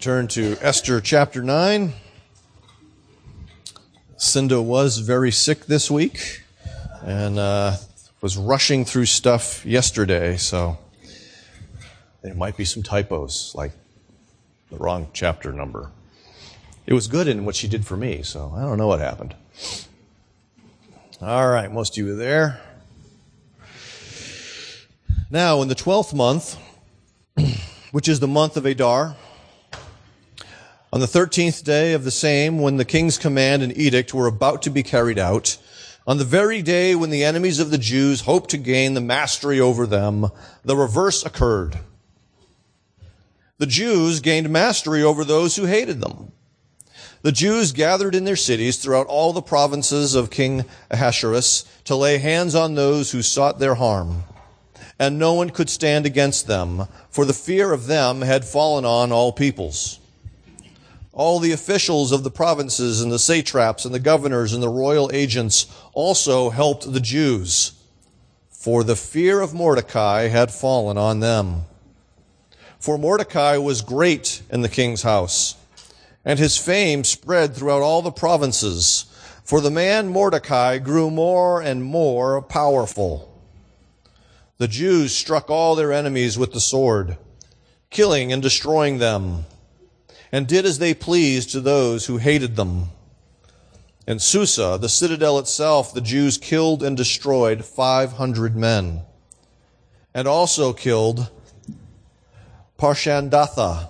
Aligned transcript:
turn 0.00 0.26
to 0.26 0.56
Esther 0.62 0.98
chapter 0.98 1.42
9. 1.42 1.92
Cinda 4.16 4.62
was 4.62 4.96
very 4.96 5.30
sick 5.30 5.66
this 5.66 5.90
week 5.90 6.40
and 7.02 7.38
uh, 7.38 7.76
was 8.22 8.38
rushing 8.38 8.86
through 8.86 9.04
stuff 9.04 9.66
yesterday, 9.66 10.38
so 10.38 10.78
there 12.22 12.34
might 12.34 12.56
be 12.56 12.64
some 12.64 12.82
typos, 12.82 13.52
like 13.54 13.72
the 14.70 14.78
wrong 14.78 15.08
chapter 15.12 15.52
number. 15.52 15.90
It 16.86 16.94
was 16.94 17.06
good 17.06 17.28
in 17.28 17.44
what 17.44 17.54
she 17.54 17.68
did 17.68 17.84
for 17.84 17.98
me, 17.98 18.22
so 18.22 18.54
I 18.56 18.62
don't 18.62 18.78
know 18.78 18.86
what 18.86 19.00
happened. 19.00 19.34
All 21.20 21.50
right, 21.50 21.70
most 21.70 21.98
of 21.98 22.06
you 22.06 22.14
are 22.14 22.16
there. 22.16 22.58
Now, 25.30 25.60
in 25.60 25.68
the 25.68 25.74
12th 25.74 26.14
month, 26.14 26.56
which 27.92 28.08
is 28.08 28.20
the 28.20 28.28
month 28.28 28.56
of 28.56 28.64
Adar, 28.64 29.14
on 30.92 31.00
the 31.00 31.06
thirteenth 31.06 31.64
day 31.64 31.92
of 31.92 32.04
the 32.04 32.10
same, 32.10 32.58
when 32.58 32.76
the 32.76 32.84
king's 32.84 33.16
command 33.16 33.62
and 33.62 33.76
edict 33.76 34.12
were 34.12 34.26
about 34.26 34.62
to 34.62 34.70
be 34.70 34.82
carried 34.82 35.18
out, 35.18 35.56
on 36.06 36.18
the 36.18 36.24
very 36.24 36.62
day 36.62 36.94
when 36.96 37.10
the 37.10 37.22
enemies 37.22 37.60
of 37.60 37.70
the 37.70 37.78
Jews 37.78 38.22
hoped 38.22 38.50
to 38.50 38.58
gain 38.58 38.94
the 38.94 39.00
mastery 39.00 39.60
over 39.60 39.86
them, 39.86 40.26
the 40.64 40.76
reverse 40.76 41.24
occurred. 41.24 41.78
The 43.58 43.66
Jews 43.66 44.18
gained 44.18 44.50
mastery 44.50 45.02
over 45.02 45.22
those 45.22 45.54
who 45.54 45.66
hated 45.66 46.00
them. 46.00 46.32
The 47.22 47.30
Jews 47.30 47.70
gathered 47.70 48.14
in 48.14 48.24
their 48.24 48.34
cities 48.34 48.78
throughout 48.78 49.06
all 49.06 49.32
the 49.32 49.42
provinces 49.42 50.14
of 50.14 50.30
King 50.30 50.64
Ahasuerus 50.90 51.64
to 51.84 51.94
lay 51.94 52.18
hands 52.18 52.54
on 52.56 52.74
those 52.74 53.12
who 53.12 53.22
sought 53.22 53.60
their 53.60 53.74
harm. 53.76 54.24
And 54.98 55.18
no 55.18 55.34
one 55.34 55.50
could 55.50 55.70
stand 55.70 56.06
against 56.06 56.46
them, 56.48 56.88
for 57.10 57.24
the 57.24 57.32
fear 57.34 57.72
of 57.72 57.86
them 57.86 58.22
had 58.22 58.44
fallen 58.44 58.84
on 58.84 59.12
all 59.12 59.32
peoples. 59.32 59.99
All 61.12 61.40
the 61.40 61.52
officials 61.52 62.12
of 62.12 62.22
the 62.22 62.30
provinces 62.30 63.00
and 63.00 63.10
the 63.10 63.18
satraps 63.18 63.84
and 63.84 63.92
the 63.92 63.98
governors 63.98 64.52
and 64.52 64.62
the 64.62 64.68
royal 64.68 65.10
agents 65.12 65.66
also 65.92 66.50
helped 66.50 66.92
the 66.92 67.00
Jews, 67.00 67.72
for 68.48 68.84
the 68.84 68.94
fear 68.94 69.40
of 69.40 69.52
Mordecai 69.52 70.28
had 70.28 70.52
fallen 70.52 70.96
on 70.96 71.18
them. 71.18 71.64
For 72.78 72.96
Mordecai 72.96 73.56
was 73.56 73.82
great 73.82 74.42
in 74.50 74.62
the 74.62 74.68
king's 74.68 75.02
house, 75.02 75.56
and 76.24 76.38
his 76.38 76.56
fame 76.56 77.02
spread 77.02 77.56
throughout 77.56 77.82
all 77.82 78.02
the 78.02 78.12
provinces, 78.12 79.06
for 79.42 79.60
the 79.60 79.70
man 79.70 80.08
Mordecai 80.08 80.78
grew 80.78 81.10
more 81.10 81.60
and 81.60 81.82
more 81.82 82.40
powerful. 82.40 83.26
The 84.58 84.68
Jews 84.68 85.14
struck 85.14 85.50
all 85.50 85.74
their 85.74 85.92
enemies 85.92 86.38
with 86.38 86.52
the 86.52 86.60
sword, 86.60 87.16
killing 87.90 88.32
and 88.32 88.40
destroying 88.40 88.98
them 88.98 89.44
and 90.32 90.46
did 90.46 90.64
as 90.64 90.78
they 90.78 90.94
pleased 90.94 91.50
to 91.50 91.60
those 91.60 92.06
who 92.06 92.18
hated 92.18 92.56
them. 92.56 92.90
In 94.06 94.18
Susa, 94.18 94.78
the 94.80 94.88
citadel 94.88 95.38
itself, 95.38 95.92
the 95.92 96.00
Jews 96.00 96.38
killed 96.38 96.82
and 96.82 96.96
destroyed 96.96 97.64
500 97.64 98.56
men, 98.56 99.02
and 100.14 100.26
also 100.26 100.72
killed 100.72 101.30
Parshandatha 102.78 103.88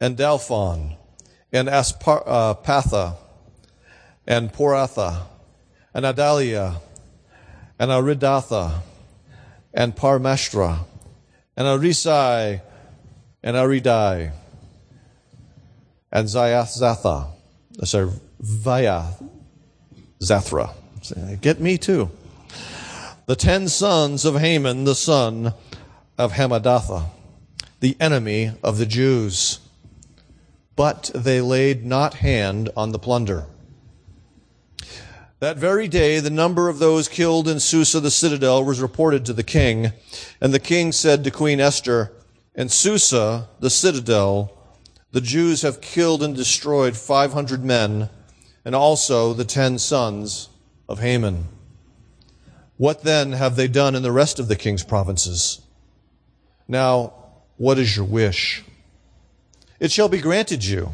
and 0.00 0.16
Dalphon 0.16 0.96
and 1.52 1.68
Aspatha 1.68 2.94
uh, 2.94 3.14
and 4.26 4.52
Poratha 4.52 5.26
and 5.92 6.06
Adalia 6.06 6.80
and 7.78 7.90
Aridatha 7.90 8.80
and 9.74 9.94
Parmashtra 9.94 10.84
and 11.56 11.66
Arisai 11.66 12.62
and 13.42 13.56
Aridai 13.56 14.32
and 16.12 16.28
Zayathatha. 16.28 17.28
Sorry, 17.84 18.10
Zathra. 20.20 20.74
Get 21.40 21.60
me 21.60 21.78
too. 21.78 22.10
The 23.26 23.36
ten 23.36 23.68
sons 23.68 24.24
of 24.24 24.38
Haman, 24.38 24.84
the 24.84 24.94
son 24.94 25.54
of 26.18 26.32
Hammedatha, 26.32 27.06
the 27.80 27.96
enemy 27.98 28.52
of 28.62 28.78
the 28.78 28.86
Jews. 28.86 29.58
But 30.76 31.10
they 31.14 31.40
laid 31.40 31.84
not 31.84 32.14
hand 32.14 32.70
on 32.76 32.92
the 32.92 32.98
plunder. 32.98 33.46
That 35.40 35.56
very 35.56 35.88
day, 35.88 36.20
the 36.20 36.30
number 36.30 36.68
of 36.68 36.78
those 36.78 37.08
killed 37.08 37.48
in 37.48 37.58
Susa 37.58 37.98
the 38.00 38.12
citadel 38.12 38.64
was 38.64 38.80
reported 38.80 39.26
to 39.26 39.32
the 39.32 39.42
king. 39.42 39.92
And 40.40 40.54
the 40.54 40.60
king 40.60 40.92
said 40.92 41.24
to 41.24 41.30
Queen 41.30 41.58
Esther, 41.58 42.12
In 42.54 42.68
Susa 42.68 43.48
the 43.58 43.70
citadel, 43.70 44.56
the 45.12 45.20
Jews 45.20 45.60
have 45.62 45.82
killed 45.82 46.22
and 46.22 46.34
destroyed 46.34 46.96
500 46.96 47.62
men 47.62 48.08
and 48.64 48.74
also 48.74 49.34
the 49.34 49.44
ten 49.44 49.78
sons 49.78 50.48
of 50.88 51.00
Haman. 51.00 51.48
What 52.78 53.02
then 53.02 53.32
have 53.32 53.54
they 53.54 53.68
done 53.68 53.94
in 53.94 54.02
the 54.02 54.10
rest 54.10 54.38
of 54.38 54.48
the 54.48 54.56
king's 54.56 54.82
provinces? 54.82 55.60
Now, 56.66 57.12
what 57.58 57.78
is 57.78 57.94
your 57.94 58.06
wish? 58.06 58.64
It 59.78 59.92
shall 59.92 60.08
be 60.08 60.20
granted 60.20 60.64
you. 60.64 60.92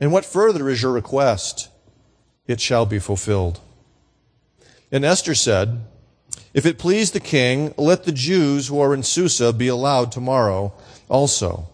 And 0.00 0.12
what 0.12 0.24
further 0.24 0.68
is 0.68 0.82
your 0.82 0.92
request? 0.92 1.68
It 2.46 2.60
shall 2.60 2.86
be 2.86 2.98
fulfilled. 2.98 3.60
And 4.90 5.04
Esther 5.04 5.36
said, 5.36 5.84
If 6.52 6.66
it 6.66 6.78
please 6.78 7.12
the 7.12 7.20
king, 7.20 7.72
let 7.76 8.04
the 8.04 8.12
Jews 8.12 8.66
who 8.66 8.80
are 8.80 8.92
in 8.92 9.04
Susa 9.04 9.52
be 9.52 9.68
allowed 9.68 10.10
tomorrow 10.10 10.72
also 11.08 11.69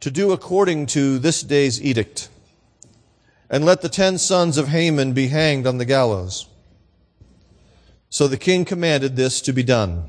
to 0.00 0.10
do 0.10 0.32
according 0.32 0.86
to 0.86 1.18
this 1.18 1.42
day's 1.42 1.82
edict. 1.82 2.28
And 3.50 3.64
let 3.64 3.80
the 3.80 3.88
ten 3.88 4.18
sons 4.18 4.58
of 4.58 4.68
Haman 4.68 5.12
be 5.12 5.28
hanged 5.28 5.66
on 5.66 5.78
the 5.78 5.84
gallows. 5.84 6.46
So 8.10 8.28
the 8.28 8.36
king 8.36 8.64
commanded 8.64 9.16
this 9.16 9.40
to 9.42 9.52
be 9.52 9.62
done. 9.62 10.04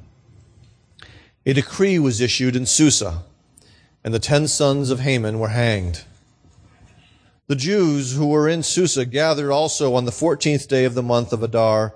A 1.46 1.54
decree 1.54 2.00
was 2.00 2.22
issued 2.22 2.56
in 2.56 2.66
Susa, 2.66 3.24
and 4.04 4.14
the 4.14 4.20
ten 4.20 4.48
sons 4.48 4.90
of 4.90 5.00
Haman 5.00 5.40
were 5.40 5.50
hanged. 5.50 6.04
The 7.48 7.56
Jews 7.56 8.16
who 8.16 8.28
were 8.28 8.48
in 8.48 8.62
Susa 8.62 9.06
gathered 9.06 9.52
also 9.52 9.96
on 9.96 10.06
the 10.06 10.12
fourteenth 10.12 10.68
day 10.68 10.86
of 10.86 10.94
the 10.94 11.02
month 11.02 11.34
of 11.34 11.42
Adar, 11.42 11.96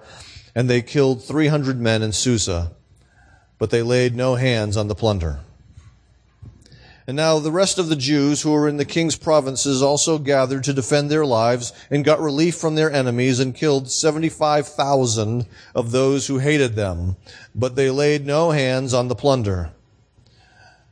and 0.55 0.69
they 0.69 0.81
killed 0.81 1.23
three 1.23 1.47
hundred 1.47 1.79
men 1.79 2.01
in 2.01 2.11
Susa, 2.11 2.71
but 3.59 3.69
they 3.69 3.83
laid 3.83 4.15
no 4.15 4.35
hands 4.35 4.75
on 4.75 4.87
the 4.87 4.95
plunder. 4.95 5.41
And 7.05 7.17
now 7.17 7.39
the 7.39 7.51
rest 7.51 7.79
of 7.79 7.89
the 7.89 7.97
Jews 7.97 8.41
who 8.41 8.51
were 8.51 8.67
in 8.67 8.77
the 8.77 8.85
king's 8.85 9.17
provinces 9.17 9.81
also 9.81 10.17
gathered 10.17 10.63
to 10.63 10.73
defend 10.73 11.09
their 11.09 11.25
lives 11.25 11.73
and 11.91 12.05
got 12.05 12.21
relief 12.21 12.55
from 12.55 12.75
their 12.75 12.91
enemies 12.91 13.41
and 13.41 13.53
killed 13.53 13.91
75,000 13.91 15.45
of 15.75 15.91
those 15.91 16.27
who 16.27 16.37
hated 16.37 16.75
them. 16.75 17.17
But 17.53 17.75
they 17.75 17.89
laid 17.89 18.25
no 18.25 18.51
hands 18.51 18.93
on 18.93 19.09
the 19.09 19.15
plunder. 19.15 19.71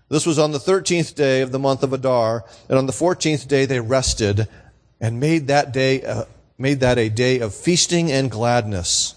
This 0.10 0.26
was 0.26 0.38
on 0.38 0.52
the 0.52 0.60
13th 0.60 1.16
day 1.16 1.40
of 1.40 1.54
the 1.54 1.60
month 1.60 1.84
of 1.84 1.94
Adar, 1.94 2.44
and 2.68 2.78
on 2.78 2.86
the 2.86 2.92
14th 2.92 3.48
day 3.48 3.66
they 3.66 3.80
rested 3.80 4.50
and 5.00 5.22
made 5.22 5.48
that 5.48 5.72
day, 5.72 6.04
uh, 6.04 6.26
made 6.58 6.82
that 6.82 6.98
a 6.98 7.08
day 7.08 7.40
of 7.40 7.56
feasting 7.56 8.12
and 8.12 8.30
gladness. 8.30 9.16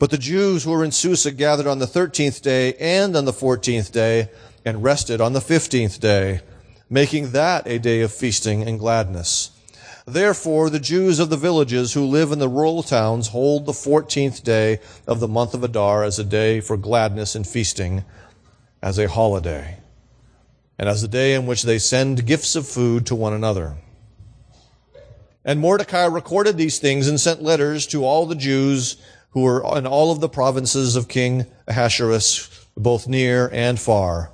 But 0.00 0.10
the 0.10 0.18
Jews 0.18 0.64
who 0.64 0.72
were 0.72 0.84
in 0.84 0.90
Susa 0.90 1.30
gathered 1.30 1.68
on 1.68 1.78
the 1.78 1.86
13th 1.86 2.42
day 2.42 2.74
and 2.74 3.16
on 3.16 3.24
the 3.24 3.32
14th 3.32 3.92
day 3.92 4.28
and 4.66 4.82
rested 4.82 5.20
on 5.20 5.32
the 5.32 5.40
fifteenth 5.40 6.00
day, 6.00 6.40
making 6.90 7.30
that 7.30 7.64
a 7.68 7.78
day 7.78 8.00
of 8.00 8.12
feasting 8.12 8.64
and 8.64 8.80
gladness. 8.80 9.52
Therefore, 10.04 10.68
the 10.70 10.80
Jews 10.80 11.20
of 11.20 11.30
the 11.30 11.36
villages 11.36 11.92
who 11.92 12.04
live 12.04 12.32
in 12.32 12.40
the 12.40 12.48
rural 12.48 12.82
towns 12.82 13.28
hold 13.28 13.64
the 13.64 13.72
fourteenth 13.72 14.42
day 14.42 14.80
of 15.06 15.20
the 15.20 15.28
month 15.28 15.54
of 15.54 15.62
Adar 15.62 16.02
as 16.02 16.18
a 16.18 16.24
day 16.24 16.60
for 16.60 16.76
gladness 16.76 17.36
and 17.36 17.46
feasting, 17.46 18.04
as 18.82 18.98
a 18.98 19.08
holiday, 19.08 19.78
and 20.78 20.88
as 20.88 21.02
a 21.02 21.08
day 21.08 21.34
in 21.34 21.46
which 21.46 21.62
they 21.62 21.78
send 21.78 22.26
gifts 22.26 22.56
of 22.56 22.66
food 22.66 23.06
to 23.06 23.14
one 23.14 23.32
another. 23.32 23.76
And 25.44 25.60
Mordecai 25.60 26.06
recorded 26.06 26.56
these 26.56 26.80
things 26.80 27.06
and 27.06 27.20
sent 27.20 27.40
letters 27.40 27.86
to 27.88 28.04
all 28.04 28.26
the 28.26 28.34
Jews 28.34 28.96
who 29.30 29.42
were 29.42 29.78
in 29.78 29.86
all 29.86 30.10
of 30.10 30.20
the 30.20 30.28
provinces 30.28 30.96
of 30.96 31.06
King 31.06 31.46
Ahasuerus, 31.68 32.66
both 32.76 33.06
near 33.06 33.48
and 33.52 33.78
far 33.78 34.32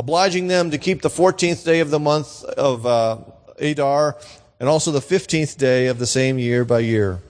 obliging 0.00 0.46
them 0.46 0.70
to 0.70 0.78
keep 0.78 1.02
the 1.02 1.10
14th 1.10 1.62
day 1.62 1.80
of 1.80 1.90
the 1.90 1.98
month 1.98 2.42
of 2.42 2.86
uh, 2.86 3.18
Adar 3.58 4.16
and 4.58 4.66
also 4.66 4.90
the 4.90 4.98
15th 4.98 5.58
day 5.58 5.88
of 5.88 5.98
the 5.98 6.06
same 6.06 6.38
year 6.38 6.64
by 6.64 6.78
year, 6.78 7.20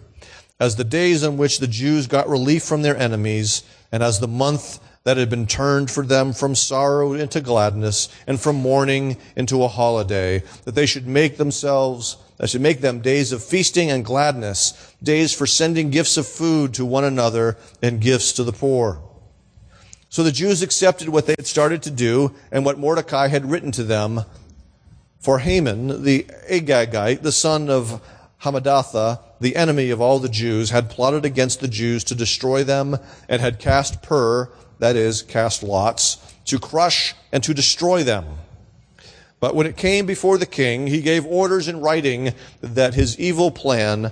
as 0.60 0.76
the 0.76 0.84
days 0.84 1.24
on 1.24 1.36
which 1.36 1.58
the 1.58 1.66
Jews 1.66 2.06
got 2.06 2.28
relief 2.28 2.62
from 2.62 2.82
their 2.82 2.96
enemies, 2.96 3.64
and 3.90 4.04
as 4.04 4.20
the 4.20 4.28
month 4.28 4.78
that 5.02 5.16
had 5.16 5.28
been 5.28 5.48
turned 5.48 5.90
for 5.90 6.06
them 6.06 6.32
from 6.32 6.54
sorrow 6.54 7.12
into 7.12 7.40
gladness 7.40 8.08
and 8.28 8.38
from 8.38 8.54
mourning 8.54 9.16
into 9.34 9.64
a 9.64 9.68
holiday, 9.68 10.40
that 10.64 10.76
they 10.76 10.86
should 10.86 11.08
make 11.08 11.38
themselves, 11.38 12.18
I 12.38 12.46
should 12.46 12.60
make 12.60 12.82
them 12.82 13.00
days 13.00 13.32
of 13.32 13.42
feasting 13.42 13.90
and 13.90 14.04
gladness, 14.04 14.94
days 15.02 15.34
for 15.34 15.44
sending 15.44 15.90
gifts 15.90 16.16
of 16.16 16.24
food 16.24 16.74
to 16.74 16.84
one 16.84 17.02
another 17.02 17.56
and 17.82 18.00
gifts 18.00 18.32
to 18.34 18.44
the 18.44 18.52
poor. 18.52 19.02
So 20.10 20.24
the 20.24 20.32
Jews 20.32 20.60
accepted 20.60 21.08
what 21.08 21.26
they 21.26 21.36
had 21.38 21.46
started 21.46 21.84
to 21.84 21.90
do 21.90 22.34
and 22.50 22.64
what 22.64 22.80
Mordecai 22.80 23.28
had 23.28 23.48
written 23.48 23.70
to 23.72 23.84
them, 23.84 24.24
For 25.20 25.38
Haman, 25.38 26.02
the 26.02 26.26
Agagite, 26.50 27.22
the 27.22 27.30
son 27.30 27.70
of 27.70 28.02
Hammedatha, 28.42 29.20
the 29.40 29.54
enemy 29.54 29.90
of 29.90 30.00
all 30.00 30.18
the 30.18 30.28
Jews, 30.28 30.70
had 30.70 30.90
plotted 30.90 31.24
against 31.24 31.60
the 31.60 31.68
Jews 31.68 32.02
to 32.04 32.16
destroy 32.16 32.64
them 32.64 32.98
and 33.28 33.40
had 33.40 33.60
cast 33.60 34.02
pur, 34.02 34.50
that 34.80 34.96
is, 34.96 35.22
cast 35.22 35.62
lots, 35.62 36.16
to 36.46 36.58
crush 36.58 37.14
and 37.30 37.44
to 37.44 37.54
destroy 37.54 38.02
them. 38.02 38.24
But 39.38 39.54
when 39.54 39.68
it 39.68 39.76
came 39.76 40.06
before 40.06 40.38
the 40.38 40.44
king, 40.44 40.88
he 40.88 41.02
gave 41.02 41.24
orders 41.24 41.68
in 41.68 41.80
writing 41.80 42.34
that 42.60 42.94
his 42.94 43.16
evil 43.20 43.52
plan 43.52 44.10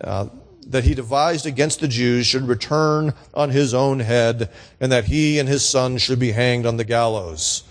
uh, 0.00 0.28
that 0.68 0.84
he 0.84 0.94
devised 0.94 1.46
against 1.46 1.80
the 1.80 1.88
Jews 1.88 2.26
should 2.26 2.46
return 2.46 3.14
on 3.34 3.50
his 3.50 3.74
own 3.74 4.00
head, 4.00 4.50
and 4.78 4.92
that 4.92 5.06
he 5.06 5.38
and 5.38 5.48
his 5.48 5.66
son 5.66 5.98
should 5.98 6.18
be 6.18 6.32
hanged 6.32 6.66
on 6.66 6.76
the 6.76 6.84
gallows. 6.84 7.64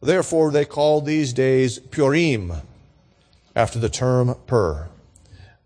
Therefore, 0.00 0.50
they 0.50 0.64
called 0.64 1.04
these 1.04 1.32
days 1.32 1.78
Purim, 1.78 2.52
after 3.54 3.78
the 3.78 3.88
term 3.88 4.34
Pur. 4.46 4.88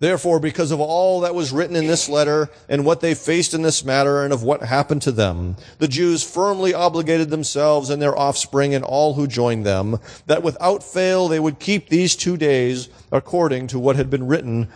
Therefore, 0.00 0.40
because 0.40 0.70
of 0.70 0.80
all 0.80 1.20
that 1.20 1.34
was 1.34 1.52
written 1.52 1.76
in 1.76 1.86
this 1.86 2.08
letter 2.08 2.50
and 2.68 2.84
what 2.84 3.00
they 3.00 3.14
faced 3.14 3.54
in 3.54 3.62
this 3.62 3.84
matter 3.84 4.24
and 4.24 4.32
of 4.32 4.42
what 4.42 4.62
happened 4.62 5.02
to 5.02 5.12
them, 5.12 5.56
the 5.78 5.88
Jews 5.88 6.22
firmly 6.22 6.74
obligated 6.74 7.30
themselves 7.30 7.88
and 7.90 8.02
their 8.02 8.18
offspring 8.18 8.74
and 8.74 8.84
all 8.84 9.14
who 9.14 9.26
joined 9.26 9.64
them 9.64 9.98
that 10.26 10.42
without 10.42 10.82
fail 10.82 11.28
they 11.28 11.40
would 11.40 11.60
keep 11.60 11.88
these 11.88 12.16
two 12.16 12.36
days 12.36 12.88
according 13.12 13.68
to 13.68 13.78
what 13.78 13.96
had 13.96 14.10
been 14.10 14.26
written 14.26 14.68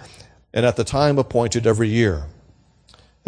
and 0.53 0.65
at 0.65 0.77
the 0.77 0.85
time 0.85 1.19
appointed 1.19 1.67
every 1.67 1.89
year 1.89 2.27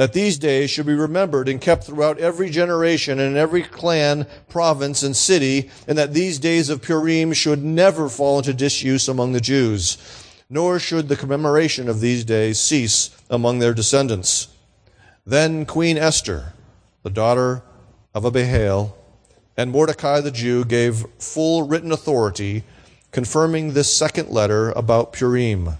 that 0.00 0.14
these 0.14 0.38
days 0.38 0.70
should 0.70 0.86
be 0.86 0.94
remembered 0.94 1.46
and 1.46 1.60
kept 1.60 1.84
throughout 1.84 2.16
every 2.16 2.48
generation 2.48 3.20
and 3.20 3.36
every 3.36 3.62
clan, 3.62 4.26
province, 4.48 5.02
and 5.02 5.14
city, 5.14 5.68
and 5.86 5.98
that 5.98 6.14
these 6.14 6.38
days 6.38 6.70
of 6.70 6.80
Purim 6.80 7.34
should 7.34 7.62
never 7.62 8.08
fall 8.08 8.38
into 8.38 8.54
disuse 8.54 9.08
among 9.08 9.32
the 9.32 9.42
Jews, 9.42 9.98
nor 10.48 10.78
should 10.78 11.08
the 11.08 11.16
commemoration 11.16 11.86
of 11.86 12.00
these 12.00 12.24
days 12.24 12.58
cease 12.58 13.10
among 13.28 13.58
their 13.58 13.74
descendants. 13.74 14.48
Then 15.26 15.66
Queen 15.66 15.98
Esther, 15.98 16.54
the 17.02 17.10
daughter 17.10 17.62
of 18.14 18.24
Abihail, 18.24 18.96
and 19.54 19.70
Mordecai 19.70 20.22
the 20.22 20.30
Jew 20.30 20.64
gave 20.64 21.04
full 21.18 21.66
written 21.66 21.92
authority 21.92 22.64
confirming 23.12 23.74
this 23.74 23.94
second 23.94 24.30
letter 24.30 24.70
about 24.70 25.12
Purim. 25.12 25.76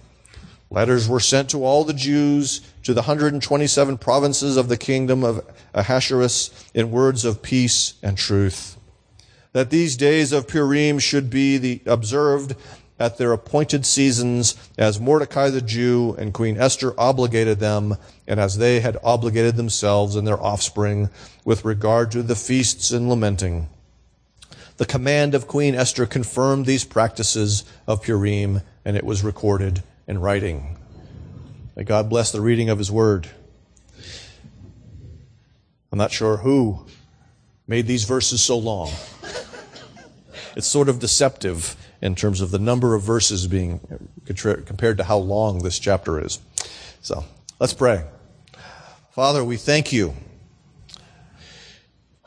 Letters 0.73 1.09
were 1.09 1.19
sent 1.19 1.51
to 1.51 1.65
all 1.65 1.83
the 1.83 1.93
Jews 1.93 2.61
to 2.85 2.95
the 2.95 3.01
127 3.01 3.99
provinces 3.99 4.57
of 4.57 4.69
the 4.69 4.77
kingdom 4.77 5.25
of 5.25 5.45
Ahasuerus 5.75 6.51
in 6.73 6.93
words 6.93 7.25
of 7.25 7.43
peace 7.43 7.95
and 8.05 8.17
truth. 8.17 8.77
That 9.53 9.71
these 9.71 9.97
days 9.97 10.31
of 10.31 10.47
Purim 10.47 11.01
should 11.01 11.29
be 11.29 11.59
the, 11.59 11.81
observed 11.87 12.55
at 13.01 13.19
their 13.19 13.33
appointed 13.33 13.85
seasons 13.85 14.55
as 14.79 15.01
Mordecai 15.01 15.51
the 15.51 15.61
Jew 15.61 16.15
and 16.17 16.33
Queen 16.33 16.57
Esther 16.57 16.95
obligated 16.97 17.59
them 17.59 17.97
and 18.29 18.39
as 18.39 18.59
they 18.59 18.79
had 18.79 18.97
obligated 19.03 19.57
themselves 19.57 20.15
and 20.15 20.25
their 20.25 20.41
offspring 20.41 21.11
with 21.45 21.65
regard 21.65 22.13
to 22.13 22.23
the 22.23 22.37
feasts 22.37 22.93
and 22.93 23.09
lamenting. 23.09 23.69
The 24.77 24.87
command 24.87 25.35
of 25.35 25.49
Queen 25.49 25.75
Esther 25.75 26.07
confirmed 26.07 26.67
these 26.67 26.85
practices 26.85 27.65
of 27.89 28.03
Purim 28.03 28.61
and 28.85 28.97
it 28.97 29.05
was 29.05 29.25
recorded 29.25 29.83
in 30.11 30.21
writing. 30.21 30.77
May 31.77 31.85
God 31.85 32.11
bless 32.11 32.33
the 32.33 32.41
reading 32.41 32.69
of 32.69 32.79
His 32.79 32.91
Word. 32.91 33.29
I'm 35.93 35.99
not 35.99 36.11
sure 36.11 36.39
who 36.39 36.85
made 37.69 37.87
these 37.87 38.03
verses 38.03 38.43
so 38.43 38.59
long. 38.59 38.91
It's 40.57 40.67
sort 40.67 40.89
of 40.89 40.99
deceptive 40.99 41.77
in 42.03 42.17
terms 42.17 42.41
of 42.41 42.51
the 42.51 42.59
number 42.59 42.97
of 42.97 43.03
verses 43.03 43.47
being 43.47 43.79
compared 44.25 44.97
to 44.97 45.05
how 45.05 45.19
long 45.19 45.63
this 45.63 45.79
chapter 45.79 46.21
is. 46.21 46.41
So 47.03 47.25
let's 47.61 47.73
pray. 47.73 48.05
Father, 49.13 49.45
we 49.45 49.57
thank 49.57 49.93
you. 49.93 50.15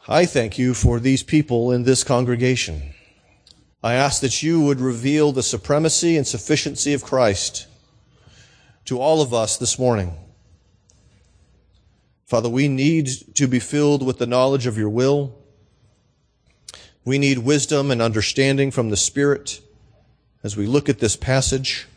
I 0.07 0.25
thank 0.25 0.57
you 0.57 0.73
for 0.73 1.01
these 1.01 1.21
people 1.21 1.73
in 1.73 1.83
this 1.83 2.05
congregation. 2.05 2.93
I 3.83 3.95
ask 3.95 4.21
that 4.21 4.41
you 4.41 4.61
would 4.61 4.79
reveal 4.79 5.33
the 5.33 5.43
supremacy 5.43 6.15
and 6.15 6.25
sufficiency 6.25 6.93
of 6.93 7.03
Christ 7.03 7.67
to 8.85 8.99
all 8.99 9.21
of 9.21 9.33
us 9.33 9.57
this 9.57 9.79
morning. 9.79 10.17
Father, 12.25 12.49
we 12.49 12.67
need 12.67 13.07
to 13.35 13.47
be 13.47 13.59
filled 13.59 14.05
with 14.05 14.17
the 14.17 14.25
knowledge 14.25 14.65
of 14.65 14.77
your 14.77 14.89
will. 14.89 15.37
We 17.05 17.17
need 17.17 17.39
wisdom 17.39 17.91
and 17.91 18.01
understanding 18.01 18.71
from 18.71 18.89
the 18.89 18.97
Spirit 18.97 19.61
as 20.43 20.57
we 20.57 20.65
look 20.65 20.89
at 20.89 20.99
this 20.99 21.15
passage. 21.15 21.87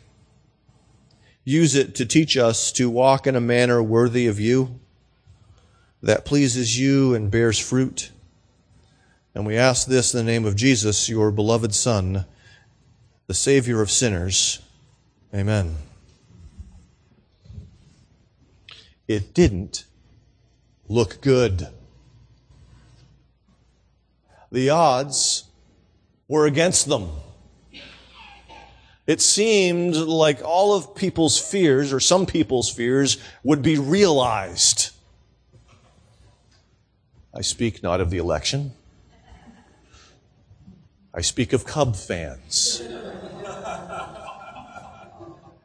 Use 1.43 1.75
it 1.75 1.95
to 1.95 2.05
teach 2.05 2.35
us 2.35 2.71
to 2.73 2.89
walk 2.89 3.25
in 3.25 3.35
a 3.35 3.41
manner 3.41 3.81
worthy 3.81 4.27
of 4.27 4.39
you, 4.39 4.79
that 6.03 6.25
pleases 6.25 6.77
you 6.77 7.15
and 7.15 7.31
bears 7.31 7.57
fruit. 7.57 8.11
And 9.33 9.45
we 9.45 9.55
ask 9.55 9.87
this 9.87 10.13
in 10.13 10.25
the 10.25 10.31
name 10.31 10.45
of 10.45 10.55
Jesus, 10.55 11.07
your 11.07 11.31
beloved 11.31 11.73
Son, 11.73 12.25
the 13.27 13.33
Savior 13.33 13.81
of 13.81 13.89
sinners. 13.89 14.59
Amen. 15.33 15.86
It 19.07 19.33
didn't 19.33 19.85
look 20.87 21.21
good. 21.21 21.67
The 24.51 24.69
odds 24.69 25.45
were 26.27 26.45
against 26.45 26.87
them. 26.87 27.09
It 29.05 29.21
seemed 29.21 29.95
like 29.95 30.43
all 30.43 30.73
of 30.75 30.93
people's 30.93 31.39
fears, 31.39 31.93
or 31.93 32.01
some 32.01 32.25
people's 32.25 32.69
fears, 32.69 33.17
would 33.43 33.61
be 33.61 33.77
realized. 33.77 34.89
I 37.33 37.41
speak 37.41 37.81
not 37.81 38.01
of 38.01 38.09
the 38.09 38.17
election. 38.17 38.73
I 41.13 41.21
speak 41.21 41.53
of 41.53 41.65
Cub 41.65 41.95
fans 41.95 42.81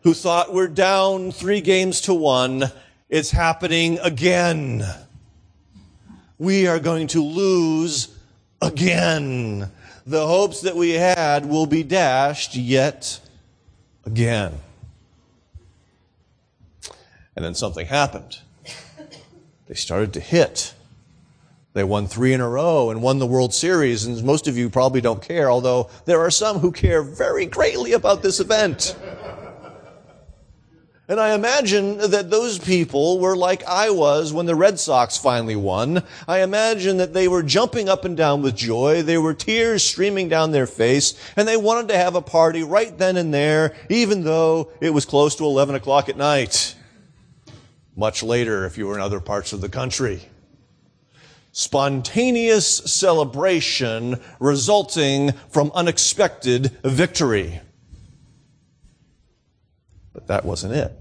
who 0.02 0.14
thought 0.14 0.54
we're 0.54 0.68
down 0.68 1.32
three 1.32 1.60
games 1.60 2.00
to 2.02 2.14
one 2.14 2.70
it's 3.12 3.30
happening 3.30 3.98
again. 3.98 4.82
We 6.38 6.66
are 6.66 6.80
going 6.80 7.08
to 7.08 7.22
lose 7.22 8.08
again. 8.62 9.70
The 10.06 10.26
hopes 10.26 10.62
that 10.62 10.74
we 10.74 10.92
had 10.92 11.44
will 11.44 11.66
be 11.66 11.82
dashed 11.82 12.56
yet 12.56 13.20
again. 14.06 14.54
And 17.36 17.44
then 17.44 17.54
something 17.54 17.86
happened. 17.86 18.38
They 19.66 19.74
started 19.74 20.14
to 20.14 20.20
hit. 20.20 20.72
They 21.74 21.84
won 21.84 22.06
three 22.06 22.32
in 22.32 22.40
a 22.40 22.48
row 22.48 22.88
and 22.88 23.02
won 23.02 23.18
the 23.18 23.26
World 23.26 23.52
Series, 23.52 24.06
and 24.06 24.24
most 24.24 24.48
of 24.48 24.56
you 24.56 24.70
probably 24.70 25.02
don't 25.02 25.20
care, 25.20 25.50
although 25.50 25.90
there 26.06 26.20
are 26.20 26.30
some 26.30 26.60
who 26.60 26.72
care 26.72 27.02
very 27.02 27.44
greatly 27.44 27.92
about 27.92 28.22
this 28.22 28.40
event. 28.40 28.96
And 31.12 31.20
I 31.20 31.34
imagine 31.34 31.98
that 31.98 32.30
those 32.30 32.58
people 32.58 33.20
were 33.20 33.36
like 33.36 33.62
I 33.64 33.90
was 33.90 34.32
when 34.32 34.46
the 34.46 34.54
Red 34.54 34.80
Sox 34.80 35.18
finally 35.18 35.56
won. 35.56 36.04
I 36.26 36.40
imagine 36.40 36.96
that 36.96 37.12
they 37.12 37.28
were 37.28 37.42
jumping 37.42 37.86
up 37.86 38.06
and 38.06 38.16
down 38.16 38.40
with 38.40 38.56
joy. 38.56 39.02
There 39.02 39.20
were 39.20 39.34
tears 39.34 39.84
streaming 39.84 40.30
down 40.30 40.52
their 40.52 40.66
face 40.66 41.12
and 41.36 41.46
they 41.46 41.58
wanted 41.58 41.88
to 41.88 41.98
have 41.98 42.14
a 42.14 42.22
party 42.22 42.62
right 42.62 42.96
then 42.96 43.18
and 43.18 43.34
there, 43.34 43.76
even 43.90 44.24
though 44.24 44.72
it 44.80 44.88
was 44.88 45.04
close 45.04 45.36
to 45.36 45.44
11 45.44 45.74
o'clock 45.74 46.08
at 46.08 46.16
night. 46.16 46.74
Much 47.94 48.22
later 48.22 48.64
if 48.64 48.78
you 48.78 48.86
were 48.86 48.94
in 48.94 49.02
other 49.02 49.20
parts 49.20 49.52
of 49.52 49.60
the 49.60 49.68
country. 49.68 50.22
Spontaneous 51.50 52.66
celebration 52.66 54.18
resulting 54.40 55.32
from 55.50 55.70
unexpected 55.74 56.70
victory. 56.82 57.60
But 60.14 60.26
that 60.28 60.46
wasn't 60.46 60.72
it. 60.72 61.00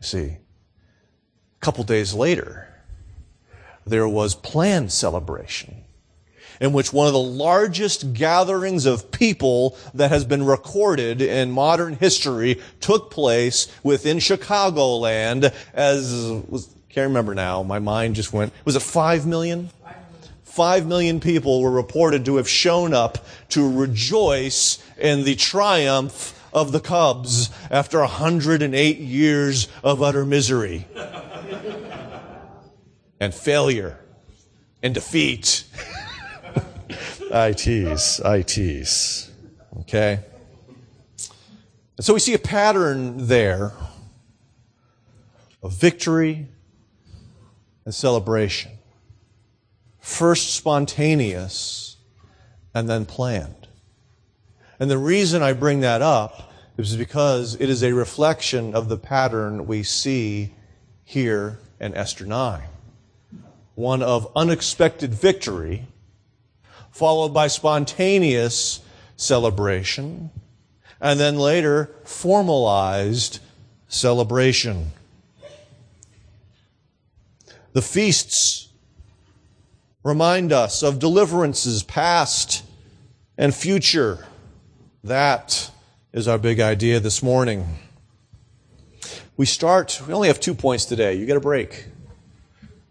See, 0.00 0.24
a 0.26 1.60
couple 1.60 1.84
days 1.84 2.14
later, 2.14 2.68
there 3.86 4.08
was 4.08 4.34
planned 4.34 4.92
celebration 4.92 5.84
in 6.60 6.72
which 6.72 6.92
one 6.92 7.06
of 7.06 7.12
the 7.12 7.18
largest 7.18 8.12
gatherings 8.12 8.84
of 8.84 9.10
people 9.10 9.76
that 9.94 10.10
has 10.10 10.24
been 10.24 10.44
recorded 10.44 11.22
in 11.22 11.50
modern 11.50 11.94
history 11.94 12.60
took 12.80 13.10
place 13.10 13.68
within 13.82 14.18
Chicagoland 14.18 15.54
as 15.72 16.12
was 16.48 16.74
can't 16.88 17.08
remember 17.08 17.34
now. 17.34 17.62
My 17.62 17.78
mind 17.78 18.16
just 18.16 18.32
went. 18.32 18.52
Was 18.64 18.74
it 18.74 18.82
five 18.82 19.26
million? 19.26 19.70
Five 20.42 20.86
million 20.86 21.20
people 21.20 21.62
were 21.62 21.70
reported 21.70 22.24
to 22.24 22.36
have 22.36 22.48
shown 22.48 22.92
up 22.92 23.24
to 23.50 23.70
rejoice 23.70 24.82
in 24.98 25.22
the 25.22 25.36
triumph 25.36 26.34
of 26.52 26.72
the 26.72 26.80
Cubs 26.80 27.50
after 27.70 28.00
108 28.00 28.98
years 28.98 29.68
of 29.82 30.02
utter 30.02 30.24
misery 30.24 30.86
and 33.20 33.34
failure 33.34 33.98
and 34.82 34.94
defeat. 34.94 35.64
I 37.32 37.52
tease, 37.52 38.20
I 38.20 38.42
tease. 38.42 39.30
Okay? 39.80 40.20
And 41.96 42.04
so 42.04 42.14
we 42.14 42.20
see 42.20 42.34
a 42.34 42.38
pattern 42.38 43.26
there 43.26 43.72
of 45.62 45.72
victory 45.72 46.46
and 47.84 47.94
celebration. 47.94 48.70
First 49.98 50.54
spontaneous 50.54 51.96
and 52.72 52.88
then 52.88 53.04
planned. 53.04 53.57
And 54.78 54.90
the 54.90 54.98
reason 54.98 55.42
I 55.42 55.52
bring 55.52 55.80
that 55.80 56.02
up 56.02 56.52
is 56.76 56.96
because 56.96 57.56
it 57.56 57.68
is 57.68 57.82
a 57.82 57.92
reflection 57.92 58.74
of 58.74 58.88
the 58.88 58.96
pattern 58.96 59.66
we 59.66 59.82
see 59.82 60.54
here 61.04 61.58
in 61.80 61.94
Esther 61.94 62.26
9. 62.26 62.62
One 63.74 64.02
of 64.02 64.30
unexpected 64.36 65.12
victory, 65.12 65.86
followed 66.90 67.30
by 67.30 67.48
spontaneous 67.48 68.80
celebration, 69.16 70.30
and 71.00 71.18
then 71.18 71.36
later 71.36 71.90
formalized 72.04 73.40
celebration. 73.88 74.92
The 77.72 77.82
feasts 77.82 78.68
remind 80.04 80.52
us 80.52 80.82
of 80.82 80.98
deliverances 80.98 81.82
past 81.82 82.64
and 83.36 83.54
future. 83.54 84.27
That 85.04 85.70
is 86.12 86.26
our 86.26 86.38
big 86.38 86.58
idea 86.58 86.98
this 86.98 87.22
morning. 87.22 87.78
We 89.36 89.46
start, 89.46 90.02
we 90.08 90.12
only 90.12 90.26
have 90.26 90.40
two 90.40 90.54
points 90.54 90.86
today. 90.86 91.14
You 91.14 91.24
get 91.24 91.36
a 91.36 91.40
break. 91.40 91.86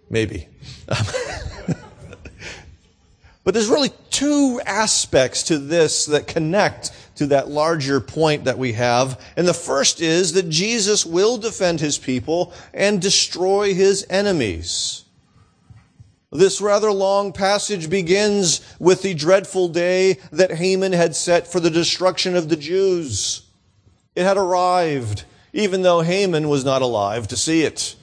Maybe. 0.10 0.48
but 0.88 1.04
there's 3.54 3.68
really 3.68 3.92
two 4.10 4.62
aspects 4.66 5.44
to 5.44 5.58
this 5.58 6.06
that 6.06 6.28
connect 6.28 6.92
to 7.18 7.28
that 7.28 7.50
larger 7.50 8.00
point 8.00 8.46
that 8.46 8.58
we 8.58 8.72
have. 8.74 9.22
And 9.36 9.46
the 9.46 9.54
first 9.54 10.00
is 10.00 10.32
that 10.34 10.48
Jesus 10.48 11.06
will 11.06 11.38
defend 11.38 11.82
his 11.82 11.98
people 11.98 12.54
and 12.74 13.02
destroy 13.02 13.74
his 13.74 14.08
enemies. 14.10 15.04
This 16.32 16.60
rather 16.60 16.92
long 16.92 17.32
passage 17.32 17.90
begins 17.90 18.62
with 18.80 19.02
the 19.02 19.14
dreadful 19.14 19.70
day 19.70 20.18
that 20.32 20.52
Haman 20.52 20.92
had 20.92 21.16
set 21.16 21.48
for 21.48 21.62
the 21.62 21.70
destruction 21.70 22.36
of 22.36 22.50
the 22.50 22.58
Jews. 22.58 23.44
It 24.14 24.24
had 24.24 24.36
arrived, 24.36 25.24
even 25.54 25.84
though 25.84 26.02
Haman 26.02 26.50
was 26.50 26.66
not 26.66 26.82
alive 26.82 27.30
to 27.30 27.38
see 27.38 27.62
it, 27.62 27.96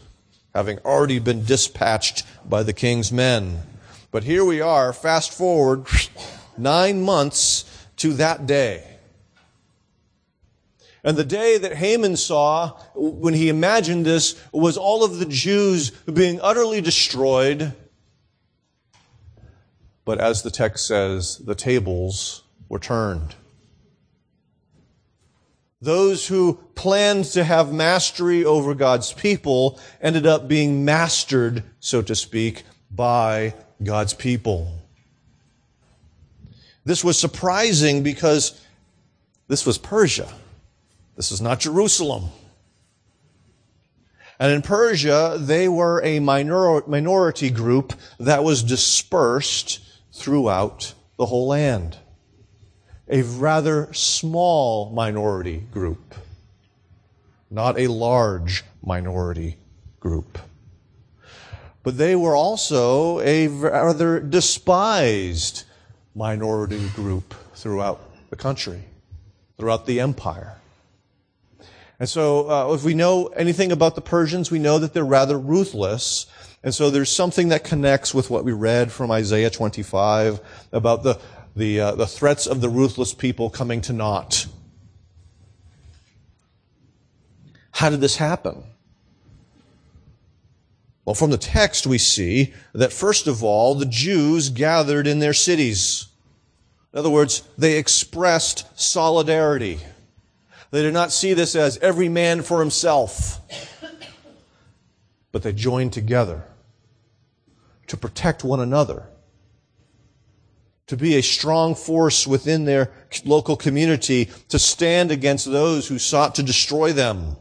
having 0.54 0.78
already 0.80 1.18
been 1.18 1.44
dispatched 1.44 2.24
by 2.48 2.62
the 2.62 2.72
king's 2.72 3.12
men. 3.12 3.60
But 4.10 4.24
here 4.24 4.44
we 4.44 4.60
are, 4.60 4.94
fast 4.94 5.32
forward 5.32 5.86
nine 6.56 7.02
months 7.02 7.64
to 7.96 8.14
that 8.14 8.46
day. 8.46 8.88
And 11.02 11.18
the 11.18 11.24
day 11.24 11.58
that 11.58 11.76
Haman 11.76 12.16
saw, 12.16 12.70
when 12.94 13.34
he 13.34 13.50
imagined 13.50 14.06
this, 14.06 14.42
was 14.50 14.78
all 14.78 15.04
of 15.04 15.18
the 15.18 15.26
Jews 15.26 15.90
being 15.90 16.40
utterly 16.40 16.80
destroyed. 16.80 17.74
But 20.04 20.20
as 20.20 20.42
the 20.42 20.50
text 20.50 20.86
says, 20.86 21.38
the 21.38 21.54
tables 21.54 22.42
were 22.68 22.78
turned. 22.78 23.34
Those 25.80 26.28
who 26.28 26.60
planned 26.74 27.26
to 27.26 27.44
have 27.44 27.72
mastery 27.72 28.44
over 28.44 28.74
God's 28.74 29.12
people 29.12 29.78
ended 30.00 30.26
up 30.26 30.48
being 30.48 30.84
mastered, 30.84 31.62
so 31.80 32.00
to 32.02 32.14
speak, 32.14 32.62
by 32.90 33.54
God's 33.82 34.14
people. 34.14 34.80
This 36.84 37.04
was 37.04 37.18
surprising 37.18 38.02
because 38.02 38.60
this 39.48 39.66
was 39.66 39.78
Persia. 39.78 40.32
This 41.16 41.32
is 41.32 41.40
not 41.40 41.60
Jerusalem. 41.60 42.30
And 44.38 44.52
in 44.52 44.62
Persia, 44.62 45.36
they 45.38 45.68
were 45.68 46.02
a 46.02 46.18
minor, 46.18 46.82
minority 46.86 47.50
group 47.50 47.92
that 48.18 48.42
was 48.42 48.62
dispersed 48.62 49.80
throughout 50.14 50.94
the 51.18 51.26
whole 51.26 51.48
land. 51.48 51.98
A 53.08 53.22
rather 53.22 53.92
small 53.92 54.90
minority 54.90 55.66
group, 55.70 56.14
not 57.50 57.78
a 57.78 57.88
large 57.88 58.64
minority 58.82 59.58
group. 60.00 60.38
But 61.82 61.98
they 61.98 62.16
were 62.16 62.34
also 62.34 63.20
a 63.20 63.48
rather 63.48 64.20
despised 64.20 65.64
minority 66.14 66.88
group 66.90 67.34
throughout 67.54 68.00
the 68.30 68.36
country, 68.36 68.84
throughout 69.58 69.84
the 69.84 70.00
empire. 70.00 70.56
And 72.00 72.08
so, 72.08 72.50
uh, 72.50 72.72
if 72.74 72.84
we 72.84 72.94
know 72.94 73.26
anything 73.28 73.70
about 73.70 73.94
the 73.94 74.00
Persians, 74.00 74.50
we 74.50 74.58
know 74.58 74.78
that 74.78 74.94
they're 74.94 75.04
rather 75.04 75.38
ruthless. 75.38 76.26
And 76.64 76.74
so 76.74 76.88
there's 76.88 77.10
something 77.10 77.48
that 77.48 77.62
connects 77.62 78.14
with 78.14 78.30
what 78.30 78.42
we 78.42 78.52
read 78.52 78.90
from 78.90 79.10
Isaiah 79.10 79.50
25 79.50 80.40
about 80.72 81.02
the, 81.02 81.20
the, 81.54 81.78
uh, 81.78 81.94
the 81.94 82.06
threats 82.06 82.46
of 82.46 82.62
the 82.62 82.70
ruthless 82.70 83.12
people 83.12 83.50
coming 83.50 83.82
to 83.82 83.92
naught. 83.92 84.46
How 87.70 87.90
did 87.90 88.00
this 88.00 88.16
happen? 88.16 88.64
Well, 91.04 91.14
from 91.14 91.30
the 91.30 91.36
text, 91.36 91.86
we 91.86 91.98
see 91.98 92.54
that 92.72 92.94
first 92.94 93.26
of 93.26 93.44
all, 93.44 93.74
the 93.74 93.84
Jews 93.84 94.48
gathered 94.48 95.06
in 95.06 95.18
their 95.18 95.34
cities. 95.34 96.06
In 96.94 96.98
other 96.98 97.10
words, 97.10 97.42
they 97.58 97.76
expressed 97.76 98.66
solidarity. 98.80 99.80
They 100.70 100.80
did 100.80 100.94
not 100.94 101.12
see 101.12 101.34
this 101.34 101.56
as 101.56 101.76
every 101.78 102.08
man 102.08 102.40
for 102.40 102.60
himself, 102.60 103.38
but 105.30 105.42
they 105.42 105.52
joined 105.52 105.92
together 105.92 106.44
to 107.86 107.96
protect 107.96 108.44
one 108.44 108.60
another, 108.60 109.06
to 110.86 110.96
be 110.96 111.16
a 111.16 111.22
strong 111.22 111.74
force 111.74 112.26
within 112.26 112.64
their 112.64 112.90
local 113.24 113.56
community, 113.56 114.30
to 114.48 114.58
stand 114.58 115.10
against 115.10 115.50
those 115.50 115.88
who 115.88 115.98
sought 115.98 116.34
to 116.34 116.42
destroy 116.42 116.92
them. 116.92 117.36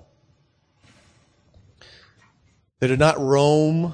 They 2.79 2.87
did 2.87 2.99
not 2.99 3.19
roam 3.19 3.93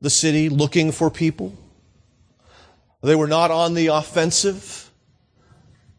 the 0.00 0.10
city 0.10 0.48
looking 0.48 0.92
for 0.92 1.10
people. 1.10 1.52
They 3.02 3.16
were 3.16 3.26
not 3.26 3.50
on 3.50 3.74
the 3.74 3.88
offensive. 3.88 4.90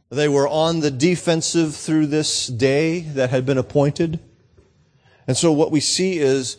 They 0.09 0.27
were 0.27 0.47
on 0.47 0.81
the 0.81 0.91
defensive 0.91 1.75
through 1.75 2.07
this 2.07 2.47
day 2.47 3.01
that 3.01 3.29
had 3.29 3.45
been 3.45 3.57
appointed. 3.57 4.19
And 5.27 5.37
so 5.37 5.51
what 5.51 5.71
we 5.71 5.79
see 5.79 6.19
is 6.19 6.57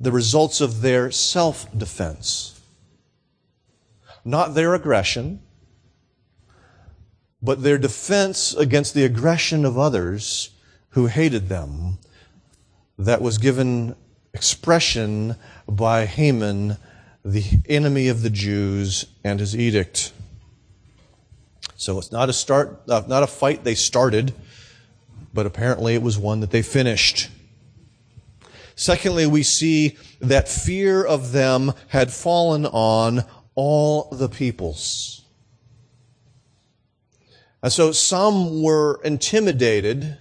the 0.00 0.10
results 0.10 0.60
of 0.60 0.80
their 0.80 1.10
self 1.10 1.66
defense. 1.76 2.60
Not 4.24 4.54
their 4.54 4.74
aggression, 4.74 5.42
but 7.42 7.62
their 7.62 7.78
defense 7.78 8.54
against 8.54 8.94
the 8.94 9.04
aggression 9.04 9.64
of 9.64 9.78
others 9.78 10.50
who 10.90 11.06
hated 11.06 11.48
them 11.48 11.98
that 12.98 13.22
was 13.22 13.38
given 13.38 13.94
expression 14.34 15.36
by 15.66 16.04
Haman, 16.04 16.76
the 17.24 17.44
enemy 17.68 18.08
of 18.08 18.22
the 18.22 18.30
Jews, 18.30 19.06
and 19.24 19.40
his 19.40 19.56
edict. 19.56 20.12
So 21.76 21.98
it's 21.98 22.12
not 22.12 22.28
a 22.28 22.32
start, 22.32 22.82
uh, 22.88 23.02
not 23.06 23.22
a 23.22 23.26
fight 23.26 23.64
they 23.64 23.74
started, 23.74 24.34
but 25.32 25.46
apparently 25.46 25.94
it 25.94 26.02
was 26.02 26.18
one 26.18 26.40
that 26.40 26.50
they 26.50 26.62
finished. 26.62 27.30
Secondly, 28.80 29.26
we 29.26 29.42
see 29.42 29.98
that 30.20 30.48
fear 30.48 31.04
of 31.04 31.32
them 31.32 31.74
had 31.88 32.10
fallen 32.10 32.64
on 32.64 33.26
all 33.54 34.08
the 34.10 34.26
peoples. 34.26 35.22
And 37.62 37.70
so 37.70 37.92
some 37.92 38.62
were 38.62 38.98
intimidated, 39.04 40.16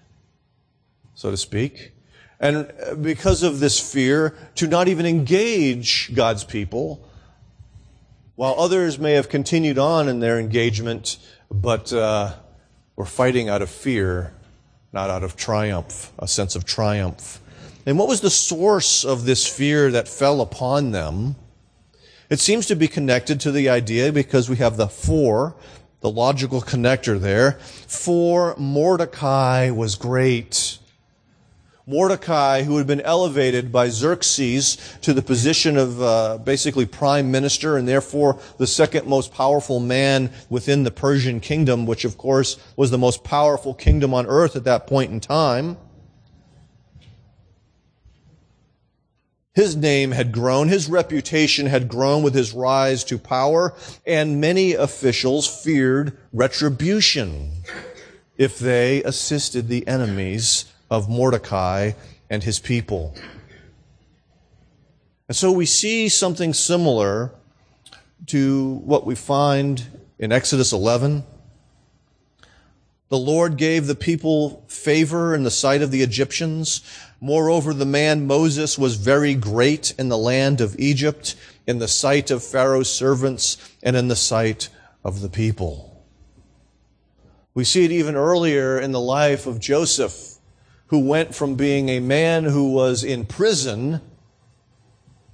so 1.13 1.32
to 1.32 1.38
speak, 1.38 1.94
and 2.42 2.70
because 3.01 3.44
of 3.44 3.62
this 3.62 3.80
fear, 3.80 4.36
to 4.56 4.68
not 4.68 4.89
even 4.89 5.06
engage 5.06 6.13
God's 6.13 6.44
people, 6.44 7.08
while 8.36 8.56
others 8.58 9.00
may 9.00 9.13
have 9.13 9.30
continued 9.30 9.78
on 9.78 10.10
in 10.10 10.20
their 10.20 10.38
engagement 10.38 11.18
but 11.50 11.94
uh, 11.94 12.34
we're 12.98 13.06
fighting 13.06 13.48
out 13.48 13.62
of 13.62 13.70
fear, 13.70 14.34
not 14.92 15.10
out 15.10 15.24
of 15.24 15.38
triumph, 15.38 16.12
a 16.20 16.28
sense 16.28 16.58
of 16.58 16.66
triumph. 16.66 17.42
And 17.89 17.98
what 17.98 18.08
was 18.08 18.22
the 18.22 18.29
source 18.29 19.03
of 19.03 19.25
this 19.25 19.48
fear 19.48 19.89
that 19.89 20.08
fell 20.08 20.41
upon 20.41 20.91
them? 20.91 21.36
It 22.29 22.39
seems 22.39 22.67
to 22.67 22.75
be 22.75 22.88
connected 22.88 23.39
to 23.39 23.51
the 23.51 23.67
idea 23.69 24.13
because 24.13 24.48
we 24.48 24.58
have 24.58 24.77
the 24.77 24.88
for, 24.88 25.55
the 26.01 26.12
logical 26.12 26.62
connector 26.62 27.19
there. 27.19 27.53
For 27.88 28.55
Mordecai 28.58 29.72
was 29.72 29.96
great. 29.96 30.77
Mordecai, 31.88 32.62
who 32.62 32.77
had 32.77 32.86
been 32.86 33.01
elevated 33.01 33.72
by 33.72 33.89
Xerxes 33.89 34.77
to 35.01 35.12
the 35.12 35.24
position 35.24 35.75
of 35.75 36.00
uh, 36.00 36.38
basically 36.38 36.86
prime 36.86 37.31
minister 37.31 37.75
and 37.75 37.88
therefore 37.88 38.39
the 38.60 38.67
second 38.67 39.08
most 39.08 39.34
powerful 39.34 39.79
man 39.79 40.29
within 40.48 40.84
the 40.84 40.91
Persian 40.91 41.39
kingdom, 41.39 41.88
which 41.88 42.05
of 42.05 42.19
course 42.19 42.58
was 42.75 42.91
the 42.91 43.00
most 43.00 43.24
powerful 43.24 43.74
kingdom 43.74 44.13
on 44.13 44.27
earth 44.27 44.55
at 44.55 44.65
that 44.65 44.86
point 44.86 45.12
in 45.12 45.19
time. 45.19 45.75
His 49.60 49.75
name 49.75 50.12
had 50.12 50.32
grown, 50.32 50.70
his 50.70 50.88
reputation 50.88 51.66
had 51.66 51.89
grown 51.89 52.24
with 52.24 52.34
his 52.34 52.54
rise 52.54 53.04
to 53.04 53.18
power, 53.18 53.74
and 54.08 54.39
many 54.39 54.72
officials 54.72 55.48
feared 55.48 56.18
retribution 56.32 57.51
if 58.38 58.58
they 58.58 59.04
assisted 59.04 59.68
the 59.68 59.86
enemies 59.86 60.72
of 60.89 61.10
Mordecai 61.10 61.92
and 62.30 62.42
his 62.42 62.58
people. 62.58 63.13
And 65.28 65.36
so 65.36 65.51
we 65.51 65.66
see 65.66 66.08
something 66.08 66.54
similar 66.54 67.34
to 68.28 68.75
what 68.86 69.06
we 69.06 69.13
find 69.13 69.84
in 70.18 70.32
Exodus 70.32 70.72
11. 70.72 71.25
The 73.10 73.18
Lord 73.18 73.58
gave 73.58 73.88
the 73.88 73.96
people 73.96 74.63
favor 74.70 75.36
in 75.36 75.44
the 75.44 75.51
sight 75.51 75.82
of 75.82 75.92
the 75.92 76.01
Egyptians. 76.01 76.82
Moreover, 77.22 77.74
the 77.74 77.86
man 77.86 78.28
Moses 78.28 78.78
was 78.78 78.96
very 78.96 79.34
great 79.34 79.94
in 80.00 80.10
the 80.10 80.18
land 80.18 80.62
of 80.62 80.80
Egypt, 80.80 81.36
in 81.68 81.80
the 81.80 81.88
sight 81.88 82.32
of 82.32 82.44
Pharaoh's 82.44 82.92
servants, 82.92 83.58
and 83.84 83.96
in 83.96 84.08
the 84.08 84.16
sight 84.16 84.70
of 85.04 85.22
the 85.22 85.30
people. 85.30 86.06
We 87.54 87.64
see 87.66 87.84
it 87.84 87.92
even 87.92 88.16
earlier 88.16 88.80
in 88.80 88.92
the 88.92 89.02
life 89.02 89.46
of 89.46 89.60
Joseph 89.60 90.40
who 90.90 91.00
went 91.00 91.36
from 91.36 91.56
being 91.56 91.88
a 91.90 92.00
man 92.00 92.46
who 92.46 92.72
was 92.72 93.04
in 93.04 93.26
prison, 93.26 94.02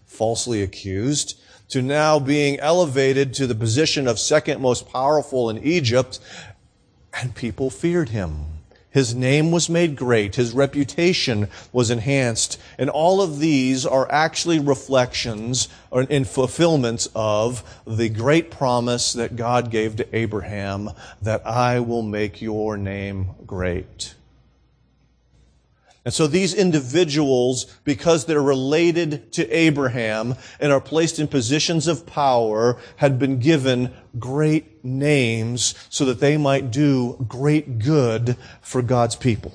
falsely 0.05 0.61
accused, 0.61 1.39
to 1.69 1.81
now 1.81 2.19
being 2.19 2.59
elevated 2.59 3.33
to 3.33 3.47
the 3.47 3.55
position 3.55 4.07
of 4.07 4.19
second 4.19 4.61
most 4.61 4.89
powerful 4.89 5.49
in 5.49 5.57
Egypt, 5.63 6.19
and 7.13 7.33
people 7.35 7.69
feared 7.69 8.09
him. 8.09 8.54
His 8.95 9.13
name 9.13 9.51
was 9.51 9.69
made 9.69 9.97
great. 9.97 10.37
His 10.37 10.53
reputation 10.53 11.49
was 11.73 11.91
enhanced. 11.91 12.57
And 12.77 12.89
all 12.89 13.21
of 13.21 13.39
these 13.39 13.85
are 13.85 14.09
actually 14.09 14.57
reflections 14.57 15.67
or 15.91 16.03
in 16.03 16.23
fulfillments 16.23 17.09
of 17.13 17.61
the 17.85 18.07
great 18.07 18.49
promise 18.51 19.11
that 19.11 19.35
God 19.35 19.69
gave 19.69 19.97
to 19.97 20.15
Abraham 20.15 20.91
that 21.21 21.45
I 21.45 21.81
will 21.81 22.03
make 22.03 22.41
your 22.41 22.77
name 22.77 23.31
great. 23.45 24.15
And 26.05 26.13
so 26.13 26.27
these 26.27 26.53
individuals, 26.53 27.65
because 27.83 28.25
they're 28.25 28.41
related 28.41 29.31
to 29.33 29.49
Abraham 29.49 30.35
and 30.59 30.71
are 30.71 30.79
placed 30.79 31.17
in 31.17 31.27
positions 31.27 31.87
of 31.87 32.05
power, 32.05 32.77
had 32.97 33.17
been 33.17 33.39
given 33.39 33.91
great 34.19 34.85
names 34.85 35.73
so 35.89 36.05
that 36.05 36.19
they 36.19 36.37
might 36.37 36.69
do 36.69 37.25
great 37.27 37.79
good 37.79 38.37
for 38.61 38.83
God's 38.83 39.15
people. 39.15 39.51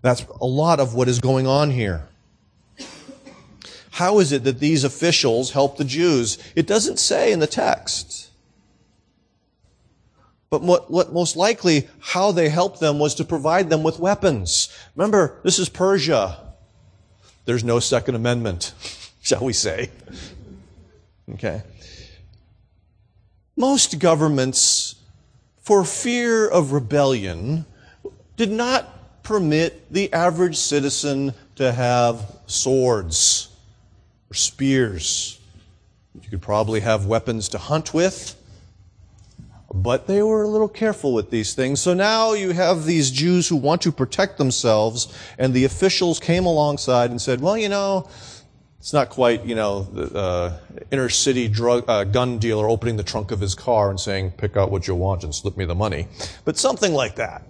That's 0.00 0.24
a 0.40 0.46
lot 0.46 0.80
of 0.80 0.94
what 0.94 1.08
is 1.08 1.20
going 1.20 1.46
on 1.46 1.70
here. 1.70 2.08
How 3.90 4.18
is 4.18 4.32
it 4.32 4.44
that 4.44 4.60
these 4.60 4.82
officials 4.82 5.50
help 5.50 5.76
the 5.76 5.84
Jews? 5.84 6.38
It 6.56 6.66
doesn't 6.66 6.98
say 6.98 7.32
in 7.32 7.40
the 7.40 7.46
text. 7.46 8.29
But 10.50 10.62
what, 10.62 11.12
most 11.12 11.36
likely 11.36 11.88
how 12.00 12.32
they 12.32 12.48
helped 12.48 12.80
them 12.80 12.98
was 12.98 13.14
to 13.14 13.24
provide 13.24 13.70
them 13.70 13.84
with 13.84 14.00
weapons. 14.00 14.68
Remember, 14.96 15.38
this 15.44 15.60
is 15.60 15.68
Persia. 15.68 16.38
There's 17.44 17.62
no 17.62 17.78
Second 17.78 18.16
Amendment, 18.16 18.74
shall 19.22 19.44
we 19.44 19.52
say. 19.52 19.90
Okay. 21.34 21.62
Most 23.56 24.00
governments, 24.00 24.96
for 25.62 25.84
fear 25.84 26.48
of 26.48 26.72
rebellion, 26.72 27.64
did 28.36 28.50
not 28.50 29.22
permit 29.22 29.92
the 29.92 30.12
average 30.12 30.56
citizen 30.56 31.32
to 31.54 31.70
have 31.70 32.38
swords 32.46 33.50
or 34.30 34.34
spears. 34.34 35.38
You 36.20 36.28
could 36.28 36.42
probably 36.42 36.80
have 36.80 37.06
weapons 37.06 37.50
to 37.50 37.58
hunt 37.58 37.94
with 37.94 38.34
but 39.72 40.06
they 40.06 40.22
were 40.22 40.42
a 40.42 40.48
little 40.48 40.68
careful 40.68 41.12
with 41.12 41.30
these 41.30 41.54
things. 41.54 41.80
So 41.80 41.94
now 41.94 42.32
you 42.32 42.50
have 42.50 42.84
these 42.84 43.10
Jews 43.10 43.48
who 43.48 43.56
want 43.56 43.82
to 43.82 43.92
protect 43.92 44.36
themselves, 44.38 45.16
and 45.38 45.54
the 45.54 45.64
officials 45.64 46.18
came 46.18 46.44
alongside 46.44 47.10
and 47.10 47.20
said, 47.20 47.40
well, 47.40 47.56
you 47.56 47.68
know, 47.68 48.08
it's 48.80 48.92
not 48.92 49.10
quite, 49.10 49.44
you 49.44 49.54
know, 49.54 49.82
the 49.82 50.18
uh, 50.18 50.58
inner 50.90 51.08
city 51.08 51.48
drug, 51.48 51.84
uh, 51.86 52.04
gun 52.04 52.38
dealer 52.38 52.68
opening 52.68 52.96
the 52.96 53.02
trunk 53.02 53.30
of 53.30 53.38
his 53.38 53.54
car 53.54 53.90
and 53.90 54.00
saying, 54.00 54.32
pick 54.32 54.56
out 54.56 54.70
what 54.70 54.88
you 54.88 54.94
want 54.94 55.22
and 55.22 55.34
slip 55.34 55.56
me 55.56 55.66
the 55.66 55.74
money. 55.74 56.08
But 56.44 56.56
something 56.56 56.92
like 56.92 57.16
that. 57.16 57.42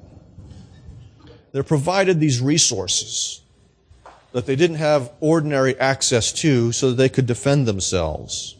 They're 1.52 1.62
provided 1.62 2.20
these 2.20 2.40
resources 2.40 3.42
that 4.32 4.46
they 4.46 4.56
didn't 4.56 4.76
have 4.76 5.12
ordinary 5.20 5.78
access 5.78 6.32
to 6.32 6.70
so 6.72 6.90
that 6.90 6.96
they 6.96 7.08
could 7.08 7.26
defend 7.26 7.66
themselves. 7.66 8.56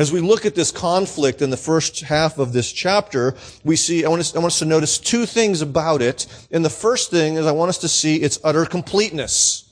As 0.00 0.10
we 0.10 0.22
look 0.22 0.46
at 0.46 0.54
this 0.54 0.72
conflict 0.72 1.42
in 1.42 1.50
the 1.50 1.58
first 1.58 2.00
half 2.00 2.38
of 2.38 2.54
this 2.54 2.72
chapter, 2.72 3.34
we 3.64 3.76
see, 3.76 4.02
I 4.02 4.08
want, 4.08 4.20
us, 4.20 4.34
I 4.34 4.38
want 4.38 4.52
us 4.52 4.58
to 4.60 4.64
notice 4.64 4.96
two 4.96 5.26
things 5.26 5.60
about 5.60 6.00
it. 6.00 6.26
And 6.50 6.64
the 6.64 6.70
first 6.70 7.10
thing 7.10 7.34
is 7.34 7.44
I 7.44 7.52
want 7.52 7.68
us 7.68 7.76
to 7.80 7.88
see 7.88 8.16
its 8.16 8.38
utter 8.42 8.64
completeness. 8.64 9.70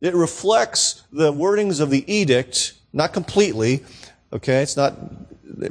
It 0.00 0.12
reflects 0.12 1.04
the 1.12 1.32
wordings 1.32 1.80
of 1.80 1.90
the 1.90 2.04
edict, 2.12 2.74
not 2.92 3.12
completely, 3.12 3.84
okay, 4.32 4.60
it's 4.62 4.76
not, 4.76 4.96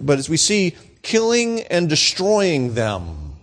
but 0.06 0.18
as 0.18 0.30
we 0.30 0.38
see, 0.38 0.74
killing 1.02 1.64
and 1.64 1.90
destroying 1.90 2.74
them. 2.74 3.36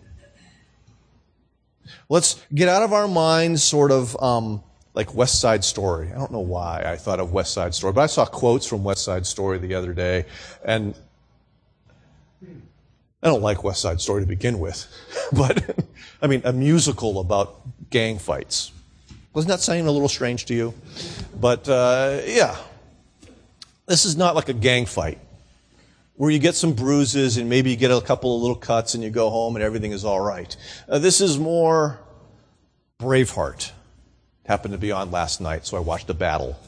Let's 2.09 2.42
get 2.55 2.70
out 2.70 2.83
of 2.83 2.94
our 2.94 3.07
minds 3.07 3.62
sort 3.62 3.92
of, 3.92 4.16
um, 4.23 4.62
like 4.94 5.14
West 5.14 5.40
Side 5.40 5.64
Story. 5.64 6.09
I 6.09 6.18
don't 6.18 6.33
know 6.33 6.40
why 6.40 6.83
I 6.85 6.96
thought 6.96 7.20
of 7.20 7.33
West 7.33 7.55
Side 7.55 7.74
Story, 7.74 7.92
but 7.92 8.03
I 8.03 8.07
saw 8.07 8.24
quotes 8.24 8.66
from 8.66 8.83
West 8.85 9.05
Side 9.05 9.26
Story 9.26 9.59
the 9.59 9.74
other 9.74 9.92
day, 9.92 10.26
and 10.64 10.94
I 12.42 13.26
don't 13.29 13.42
like 13.42 13.62
West 13.62 13.83
Side 13.83 14.00
Story 14.00 14.22
to 14.22 14.26
begin 14.26 14.59
with, 14.59 14.87
but 15.33 15.76
I 16.20 16.26
mean, 16.26 16.42
a 16.44 16.53
musical 16.53 17.20
about 17.20 17.61
gang 17.90 18.18
fights. 18.18 18.72
Wasn't 19.33 19.48
that 19.48 19.61
sounding 19.61 19.87
a 19.87 19.92
little 19.92 20.09
strange 20.09 20.46
to 20.46 20.55
you? 20.55 20.74
But 21.38 21.68
uh, 21.68 22.20
yeah, 22.26 22.57
this 23.87 24.05
is 24.05 24.16
not 24.16 24.35
like 24.35 24.48
a 24.48 24.53
gang 24.53 24.87
fight 24.87 25.18
where 26.16 26.31
you 26.31 26.38
get 26.38 26.55
some 26.55 26.72
bruises 26.72 27.37
and 27.37 27.48
maybe 27.48 27.70
you 27.70 27.76
get 27.76 27.90
a 27.90 28.00
couple 28.00 28.35
of 28.37 28.42
little 28.42 28.57
cuts 28.57 28.94
and 28.94 29.03
you 29.03 29.09
go 29.09 29.31
home 29.31 29.55
and 29.57 29.62
everything 29.62 29.92
is 29.92 30.05
all 30.05 30.20
right. 30.20 30.55
Uh, 30.88 30.98
this 30.98 31.20
is 31.20 31.38
more 31.38 31.98
Braveheart 32.98 33.70
happened 34.46 34.72
to 34.72 34.79
be 34.79 34.92
on 34.92 35.11
last 35.11 35.40
night, 35.40 35.66
so 35.66 35.76
I 35.76 35.81
watched 35.81 36.11
a 36.11 36.14
battle. 36.14 36.59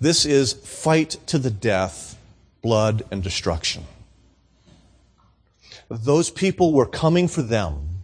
This 0.00 0.24
is 0.24 0.52
fight 0.52 1.16
to 1.26 1.38
the 1.38 1.50
death, 1.50 2.18
blood 2.62 3.04
and 3.10 3.22
destruction. 3.22 3.84
Those 5.88 6.30
people 6.30 6.72
were 6.72 6.86
coming 6.86 7.28
for 7.28 7.42
them, 7.42 8.02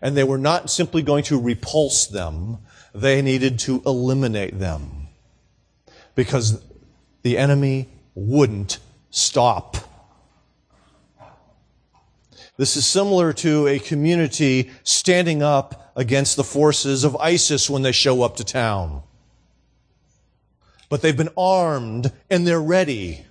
and 0.00 0.16
they 0.16 0.24
were 0.24 0.38
not 0.38 0.70
simply 0.70 1.02
going 1.02 1.24
to 1.24 1.40
repulse 1.40 2.06
them, 2.06 2.58
they 2.94 3.20
needed 3.22 3.58
to 3.60 3.82
eliminate 3.84 4.58
them. 4.58 5.08
Because 6.14 6.62
the 7.22 7.36
enemy 7.36 7.88
wouldn't 8.14 8.78
stop. 9.10 9.76
This 12.56 12.76
is 12.76 12.86
similar 12.86 13.32
to 13.34 13.66
a 13.66 13.80
community 13.80 14.70
standing 14.84 15.42
up 15.42 15.83
against 15.96 16.36
the 16.36 16.44
forces 16.44 17.04
of 17.04 17.16
ISIS 17.16 17.70
when 17.70 17.82
they 17.82 17.92
show 17.92 18.22
up 18.22 18.36
to 18.36 18.44
town. 18.44 19.02
But 20.88 21.02
they've 21.02 21.16
been 21.16 21.30
armed 21.36 22.12
and 22.30 22.46
they're 22.46 22.60
ready. 22.60 23.24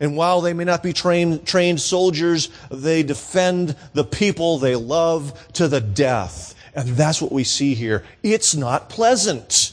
And 0.00 0.16
while 0.16 0.40
they 0.40 0.52
may 0.52 0.64
not 0.64 0.82
be 0.82 0.92
trained, 0.92 1.46
trained 1.46 1.80
soldiers, 1.80 2.48
they 2.70 3.02
defend 3.02 3.76
the 3.92 4.04
people 4.04 4.58
they 4.58 4.76
love 4.76 5.52
to 5.54 5.68
the 5.68 5.80
death. 5.80 6.54
And 6.74 6.88
that's 6.90 7.22
what 7.22 7.32
we 7.32 7.44
see 7.44 7.74
here. 7.74 8.04
It's 8.22 8.54
not 8.54 8.88
pleasant. 8.88 9.72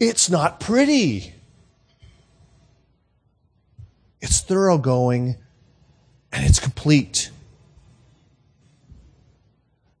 It's 0.00 0.28
not 0.28 0.58
pretty. 0.58 1.34
It's 4.20 4.40
thoroughgoing 4.40 5.36
and 6.32 6.44
it's 6.44 6.58
complete. 6.58 7.30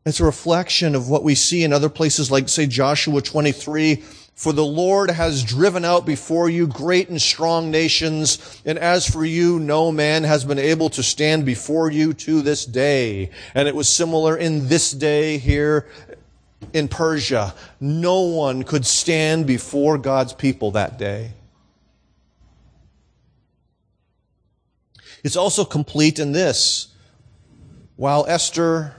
It's 0.08 0.20
a 0.20 0.24
reflection 0.24 0.94
of 0.94 1.08
what 1.08 1.22
we 1.22 1.34
see 1.34 1.64
in 1.64 1.72
other 1.72 1.88
places 1.88 2.30
like, 2.30 2.48
say, 2.48 2.66
Joshua 2.66 3.20
23, 3.20 3.96
For 4.34 4.52
the 4.52 4.64
Lord 4.64 5.10
has 5.10 5.44
driven 5.44 5.84
out 5.84 6.06
before 6.06 6.48
you 6.48 6.66
great 6.66 7.08
and 7.10 7.20
strong 7.20 7.70
nations, 7.70 8.60
and 8.64 8.78
as 8.78 9.06
for 9.06 9.24
you, 9.24 9.58
no 9.58 9.92
man 9.92 10.24
has 10.24 10.44
been 10.44 10.58
able 10.58 10.88
to 10.90 11.02
stand 11.02 11.44
before 11.44 11.90
you 11.90 12.14
to 12.14 12.40
this 12.40 12.64
day. 12.64 13.30
And 13.54 13.68
it 13.68 13.74
was 13.74 13.88
similar 13.88 14.36
in 14.36 14.68
this 14.68 14.92
day 14.92 15.36
here 15.36 15.86
in 16.72 16.88
Persia. 16.88 17.54
No 17.80 18.20
one 18.20 18.62
could 18.62 18.86
stand 18.86 19.46
before 19.46 19.98
God's 19.98 20.32
people 20.32 20.70
that 20.70 20.98
day. 20.98 21.32
It's 25.22 25.36
also 25.36 25.64
complete 25.64 26.18
in 26.18 26.32
this. 26.32 26.88
While 27.96 28.24
Esther 28.28 28.94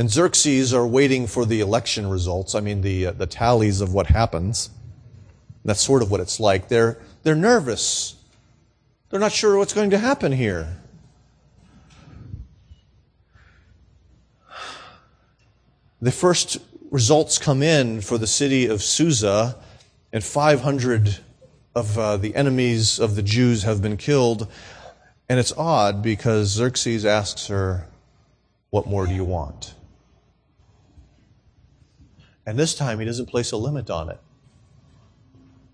and 0.00 0.10
Xerxes 0.10 0.72
are 0.72 0.86
waiting 0.86 1.26
for 1.26 1.44
the 1.44 1.60
election 1.60 2.08
results. 2.08 2.54
I 2.54 2.60
mean, 2.60 2.80
the, 2.80 3.08
uh, 3.08 3.12
the 3.12 3.26
tallies 3.26 3.82
of 3.82 3.92
what 3.92 4.06
happens. 4.06 4.70
That's 5.62 5.82
sort 5.82 6.00
of 6.00 6.10
what 6.10 6.20
it's 6.20 6.40
like. 6.40 6.68
They're, 6.68 6.96
they're 7.22 7.34
nervous. 7.34 8.16
They're 9.10 9.20
not 9.20 9.30
sure 9.30 9.58
what's 9.58 9.74
going 9.74 9.90
to 9.90 9.98
happen 9.98 10.32
here. 10.32 10.74
The 16.00 16.12
first 16.12 16.56
results 16.90 17.36
come 17.36 17.62
in 17.62 18.00
for 18.00 18.16
the 18.16 18.26
city 18.26 18.64
of 18.68 18.82
Susa, 18.82 19.54
and 20.14 20.24
500 20.24 21.18
of 21.74 21.98
uh, 21.98 22.16
the 22.16 22.34
enemies 22.34 22.98
of 22.98 23.16
the 23.16 23.22
Jews 23.22 23.64
have 23.64 23.82
been 23.82 23.98
killed. 23.98 24.50
And 25.28 25.38
it's 25.38 25.52
odd 25.58 26.02
because 26.02 26.48
Xerxes 26.48 27.04
asks 27.04 27.48
her, 27.48 27.86
What 28.70 28.86
more 28.86 29.06
do 29.06 29.12
you 29.12 29.24
want? 29.24 29.74
And 32.50 32.58
this 32.58 32.74
time 32.74 32.98
he 32.98 33.06
doesn't 33.06 33.26
place 33.26 33.52
a 33.52 33.56
limit 33.56 33.90
on 33.90 34.08
it. 34.08 34.18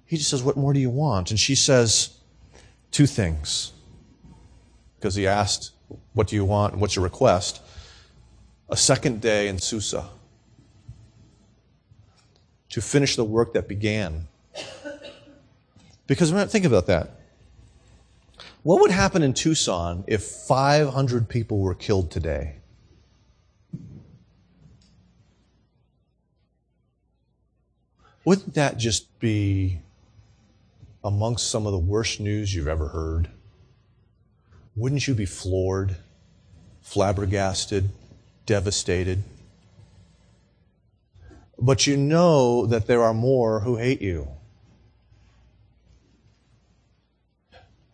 He 0.04 0.18
just 0.18 0.28
says, 0.28 0.42
What 0.42 0.58
more 0.58 0.74
do 0.74 0.78
you 0.78 0.90
want? 0.90 1.30
And 1.30 1.40
she 1.40 1.54
says, 1.54 2.10
Two 2.90 3.06
things. 3.06 3.72
Because 4.98 5.14
he 5.14 5.26
asked, 5.26 5.70
What 6.12 6.26
do 6.26 6.36
you 6.36 6.44
want? 6.44 6.76
What's 6.76 6.94
your 6.94 7.02
request? 7.02 7.62
A 8.68 8.76
second 8.76 9.22
day 9.22 9.48
in 9.48 9.58
Susa 9.58 10.10
to 12.68 12.82
finish 12.82 13.16
the 13.16 13.24
work 13.24 13.54
that 13.54 13.68
began. 13.68 14.28
Because 16.06 16.30
think 16.52 16.66
about 16.66 16.88
that. 16.88 17.20
What 18.64 18.82
would 18.82 18.90
happen 18.90 19.22
in 19.22 19.32
Tucson 19.32 20.04
if 20.06 20.22
500 20.22 21.26
people 21.26 21.58
were 21.58 21.74
killed 21.74 22.10
today? 22.10 22.56
Wouldn't 28.26 28.54
that 28.54 28.76
just 28.76 29.20
be 29.20 29.78
amongst 31.04 31.48
some 31.48 31.64
of 31.64 31.70
the 31.70 31.78
worst 31.78 32.18
news 32.18 32.52
you've 32.52 32.66
ever 32.66 32.88
heard? 32.88 33.30
Wouldn't 34.74 35.06
you 35.06 35.14
be 35.14 35.26
floored, 35.26 35.94
flabbergasted, 36.82 37.88
devastated? 38.44 39.22
But 41.56 41.86
you 41.86 41.96
know 41.96 42.66
that 42.66 42.88
there 42.88 43.04
are 43.04 43.14
more 43.14 43.60
who 43.60 43.76
hate 43.76 44.02
you. 44.02 44.26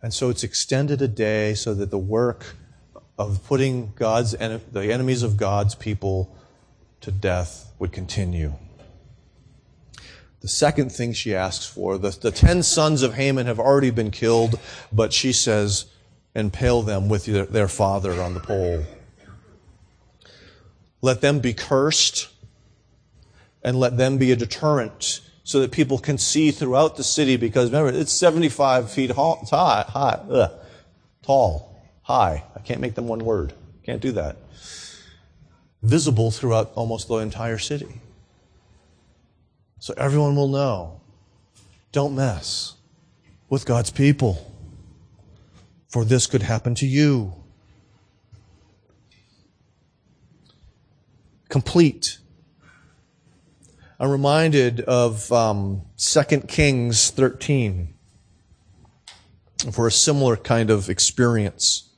And 0.01 0.11
so 0.11 0.31
it's 0.31 0.43
extended 0.43 0.99
a 1.03 1.07
day 1.07 1.53
so 1.53 1.75
that 1.75 1.91
the 1.91 1.99
work 1.99 2.55
of 3.19 3.45
putting 3.45 3.93
God's 3.93 4.31
the 4.31 4.91
enemies 4.91 5.21
of 5.21 5.37
God's 5.37 5.75
people 5.75 6.35
to 7.01 7.11
death 7.11 7.71
would 7.77 7.91
continue. 7.91 8.53
The 10.43 10.49
second 10.49 10.91
thing 10.91 11.13
she 11.13 11.33
asks 11.33 11.65
for, 11.65 11.97
the, 11.97 12.09
the 12.09 12.29
ten 12.29 12.63
sons 12.63 13.01
of 13.01 13.13
Haman 13.13 13.47
have 13.47 13.59
already 13.59 13.91
been 13.91 14.11
killed, 14.11 14.59
but 14.91 15.13
she 15.13 15.31
says, 15.31 15.85
impale 16.35 16.81
them 16.81 17.07
with 17.07 17.25
their, 17.25 17.45
their 17.45 17.69
father 17.69 18.21
on 18.21 18.33
the 18.33 18.41
pole. 18.41 18.83
Let 21.01 21.21
them 21.21 21.39
be 21.39 21.53
cursed, 21.53 22.27
and 23.63 23.79
let 23.79 23.95
them 23.95 24.17
be 24.17 24.33
a 24.33 24.35
deterrent 24.35 25.21
so 25.45 25.61
that 25.61 25.71
people 25.71 25.97
can 25.97 26.17
see 26.17 26.51
throughout 26.51 26.97
the 26.97 27.03
city 27.03 27.37
because 27.37 27.69
remember, 27.71 27.97
it's 27.97 28.11
75 28.11 28.91
feet 28.91 29.11
high, 29.11 29.85
high 29.87 30.19
ugh, 30.29 30.51
tall, 31.21 31.81
high. 32.01 32.43
I 32.53 32.59
can't 32.59 32.81
make 32.81 32.95
them 32.95 33.07
one 33.07 33.23
word. 33.23 33.53
Can't 33.85 34.01
do 34.01 34.11
that. 34.13 34.37
Visible 35.81 36.31
throughout 36.31 36.71
almost 36.75 37.07
the 37.07 37.15
entire 37.15 37.57
city. 37.57 38.01
So 39.83 39.93
everyone 39.97 40.37
will 40.37 40.47
know. 40.47 41.01
Don't 41.91 42.15
mess 42.15 42.75
with 43.49 43.65
God's 43.65 43.91
people, 43.91 44.49
for 45.89 46.05
this 46.05 46.25
could 46.25 46.41
happen 46.41 46.73
to 46.75 46.87
you. 46.87 47.33
Complete. 51.49 52.19
I'm 53.99 54.09
reminded 54.09 54.79
of 54.79 55.29
um, 55.33 55.81
2 55.97 56.23
Kings 56.47 57.09
13 57.09 57.93
for 59.69 59.85
a 59.85 59.91
similar 59.91 60.37
kind 60.37 60.69
of 60.69 60.89
experience. 60.89 61.89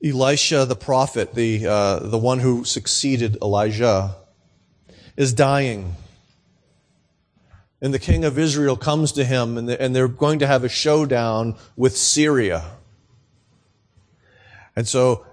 Elisha 0.00 0.64
the 0.64 0.76
prophet, 0.76 1.34
the, 1.34 1.66
uh, 1.66 1.98
the 1.98 2.18
one 2.18 2.38
who 2.38 2.62
succeeded 2.64 3.36
Elijah, 3.42 4.14
is 5.16 5.32
dying 5.32 5.96
and 7.84 7.92
the 7.92 7.98
king 7.98 8.24
of 8.24 8.38
Israel 8.38 8.76
comes 8.76 9.12
to 9.12 9.24
him, 9.26 9.58
and 9.58 9.94
they're 9.94 10.08
going 10.08 10.38
to 10.38 10.46
have 10.46 10.64
a 10.64 10.70
showdown 10.70 11.54
with 11.76 11.94
Syria. 11.94 12.64
And 14.74 14.88
so 14.88 15.26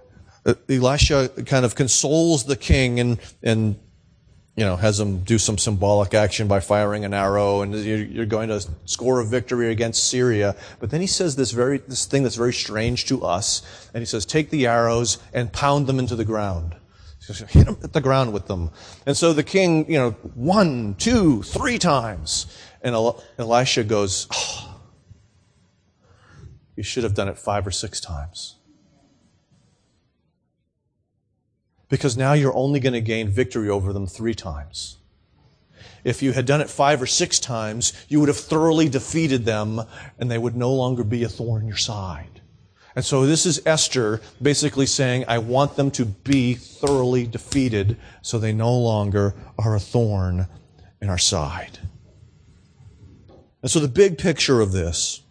uh, 0.45 0.55
Elisha 0.67 1.29
kind 1.45 1.63
of 1.63 1.75
consoles 1.75 2.43
the 2.43 2.57
king 2.57 2.99
and, 2.99 3.19
and 3.41 3.79
you 4.57 4.65
know, 4.65 4.75
has 4.75 4.99
him 4.99 5.19
do 5.19 5.37
some 5.37 5.57
symbolic 5.57 6.13
action 6.13 6.49
by 6.49 6.59
firing 6.59 7.05
an 7.05 7.13
arrow, 7.13 7.61
and 7.61 7.73
you're 7.73 8.25
going 8.25 8.49
to 8.49 8.59
score 8.83 9.21
a 9.21 9.25
victory 9.25 9.71
against 9.71 10.09
Syria. 10.09 10.57
But 10.81 10.89
then 10.89 10.99
he 10.99 11.07
says 11.07 11.37
this 11.37 11.51
very, 11.51 11.77
this 11.77 12.05
thing 12.05 12.23
that's 12.23 12.35
very 12.35 12.53
strange 12.53 13.05
to 13.05 13.23
us, 13.23 13.61
and 13.93 14.01
he 14.01 14.05
says, 14.05 14.25
take 14.25 14.49
the 14.49 14.67
arrows 14.67 15.19
and 15.33 15.53
pound 15.53 15.87
them 15.87 15.99
into 15.99 16.17
the 16.17 16.25
ground. 16.25 16.75
Hit 17.27 17.67
him 17.67 17.77
at 17.83 17.93
the 17.93 18.01
ground 18.01 18.33
with 18.33 18.47
them. 18.47 18.71
And 19.05 19.15
so 19.15 19.31
the 19.31 19.43
king, 19.43 19.89
you 19.89 19.97
know, 19.97 20.11
one, 20.33 20.95
two, 20.95 21.43
three 21.43 21.77
times. 21.77 22.47
And 22.81 22.95
Elisha 23.37 23.83
goes, 23.83 24.27
oh, 24.33 24.79
You 26.75 26.83
should 26.83 27.03
have 27.03 27.13
done 27.13 27.27
it 27.27 27.37
five 27.37 27.67
or 27.67 27.71
six 27.71 27.99
times. 27.99 28.55
Because 31.89 32.17
now 32.17 32.33
you're 32.33 32.55
only 32.55 32.79
going 32.79 32.93
to 32.93 33.01
gain 33.01 33.29
victory 33.29 33.69
over 33.69 33.93
them 33.93 34.07
three 34.07 34.33
times. 34.33 34.97
If 36.03 36.23
you 36.23 36.31
had 36.31 36.47
done 36.47 36.61
it 36.61 36.69
five 36.69 37.01
or 37.01 37.05
six 37.05 37.39
times, 37.39 37.93
you 38.07 38.19
would 38.19 38.29
have 38.29 38.37
thoroughly 38.37 38.89
defeated 38.89 39.45
them 39.45 39.81
and 40.17 40.31
they 40.31 40.39
would 40.39 40.55
no 40.55 40.73
longer 40.73 41.03
be 41.03 41.23
a 41.23 41.29
thorn 41.29 41.61
in 41.61 41.67
your 41.67 41.77
side. 41.77 42.40
And 42.95 43.05
so 43.05 43.25
this 43.25 43.45
is 43.45 43.61
Esther 43.65 44.21
basically 44.41 44.85
saying, 44.85 45.25
I 45.27 45.37
want 45.37 45.75
them 45.75 45.91
to 45.91 46.05
be 46.05 46.55
thoroughly 46.55 47.25
defeated 47.25 47.97
so 48.21 48.37
they 48.37 48.51
no 48.51 48.73
longer 48.73 49.33
are 49.57 49.75
a 49.75 49.79
thorn 49.79 50.47
in 51.01 51.09
our 51.09 51.17
side. 51.17 51.79
And 53.61 53.71
so 53.71 53.79
the 53.79 53.87
big 53.87 54.17
picture 54.17 54.59
of 54.59 54.71
this, 54.71 55.21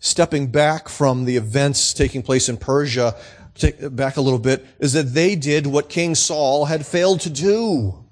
stepping 0.00 0.48
back 0.48 0.88
from 0.88 1.24
the 1.24 1.36
events 1.36 1.92
taking 1.92 2.22
place 2.22 2.48
in 2.48 2.56
Persia, 2.56 3.14
back 3.90 4.16
a 4.16 4.20
little 4.20 4.38
bit, 4.38 4.64
is 4.78 4.92
that 4.94 5.14
they 5.14 5.36
did 5.36 5.66
what 5.66 5.88
King 5.88 6.14
Saul 6.14 6.66
had 6.66 6.86
failed 6.86 7.20
to 7.20 7.30
do. 7.30 8.04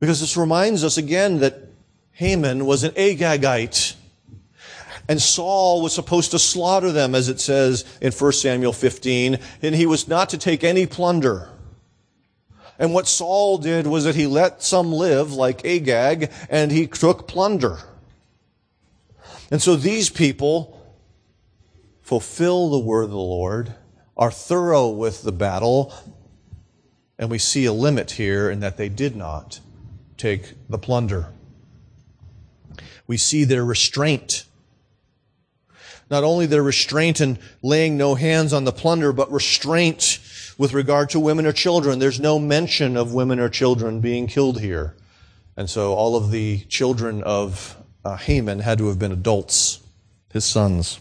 Because 0.00 0.20
this 0.20 0.36
reminds 0.36 0.84
us 0.84 0.96
again 0.96 1.38
that 1.40 1.68
Haman 2.12 2.66
was 2.66 2.84
an 2.84 2.92
Agagite. 2.92 3.94
And 5.08 5.22
Saul 5.22 5.80
was 5.80 5.94
supposed 5.94 6.32
to 6.32 6.38
slaughter 6.38 6.92
them, 6.92 7.14
as 7.14 7.30
it 7.30 7.40
says 7.40 7.84
in 8.00 8.12
1 8.12 8.32
Samuel 8.32 8.74
15, 8.74 9.38
and 9.62 9.74
he 9.74 9.86
was 9.86 10.06
not 10.06 10.28
to 10.30 10.38
take 10.38 10.62
any 10.62 10.86
plunder. 10.86 11.48
And 12.78 12.92
what 12.92 13.08
Saul 13.08 13.58
did 13.58 13.86
was 13.86 14.04
that 14.04 14.14
he 14.14 14.26
let 14.26 14.62
some 14.62 14.92
live, 14.92 15.32
like 15.32 15.64
Agag, 15.64 16.30
and 16.50 16.70
he 16.70 16.86
took 16.86 17.26
plunder. 17.26 17.78
And 19.50 19.62
so 19.62 19.76
these 19.76 20.10
people 20.10 20.78
fulfill 22.02 22.70
the 22.70 22.78
word 22.78 23.04
of 23.04 23.10
the 23.10 23.16
Lord, 23.16 23.74
are 24.16 24.30
thorough 24.30 24.88
with 24.88 25.22
the 25.22 25.32
battle, 25.32 25.92
and 27.18 27.30
we 27.30 27.38
see 27.38 27.64
a 27.64 27.72
limit 27.72 28.12
here 28.12 28.50
in 28.50 28.60
that 28.60 28.76
they 28.76 28.88
did 28.88 29.16
not 29.16 29.60
take 30.16 30.54
the 30.68 30.78
plunder. 30.78 31.32
We 33.06 33.16
see 33.16 33.44
their 33.44 33.64
restraint 33.64 34.44
Not 36.10 36.24
only 36.24 36.46
their 36.46 36.62
restraint 36.62 37.20
in 37.20 37.38
laying 37.62 37.96
no 37.96 38.14
hands 38.14 38.52
on 38.52 38.64
the 38.64 38.72
plunder, 38.72 39.12
but 39.12 39.30
restraint 39.30 40.18
with 40.56 40.72
regard 40.72 41.10
to 41.10 41.20
women 41.20 41.46
or 41.46 41.52
children. 41.52 41.98
There's 41.98 42.20
no 42.20 42.38
mention 42.38 42.96
of 42.96 43.12
women 43.12 43.38
or 43.38 43.48
children 43.48 44.00
being 44.00 44.26
killed 44.26 44.60
here. 44.60 44.94
And 45.56 45.68
so 45.68 45.92
all 45.94 46.16
of 46.16 46.30
the 46.30 46.60
children 46.68 47.22
of 47.22 47.76
uh, 48.04 48.16
Haman 48.16 48.60
had 48.60 48.78
to 48.78 48.88
have 48.88 48.98
been 48.98 49.12
adults, 49.12 49.80
his 50.32 50.44
sons. 50.44 50.98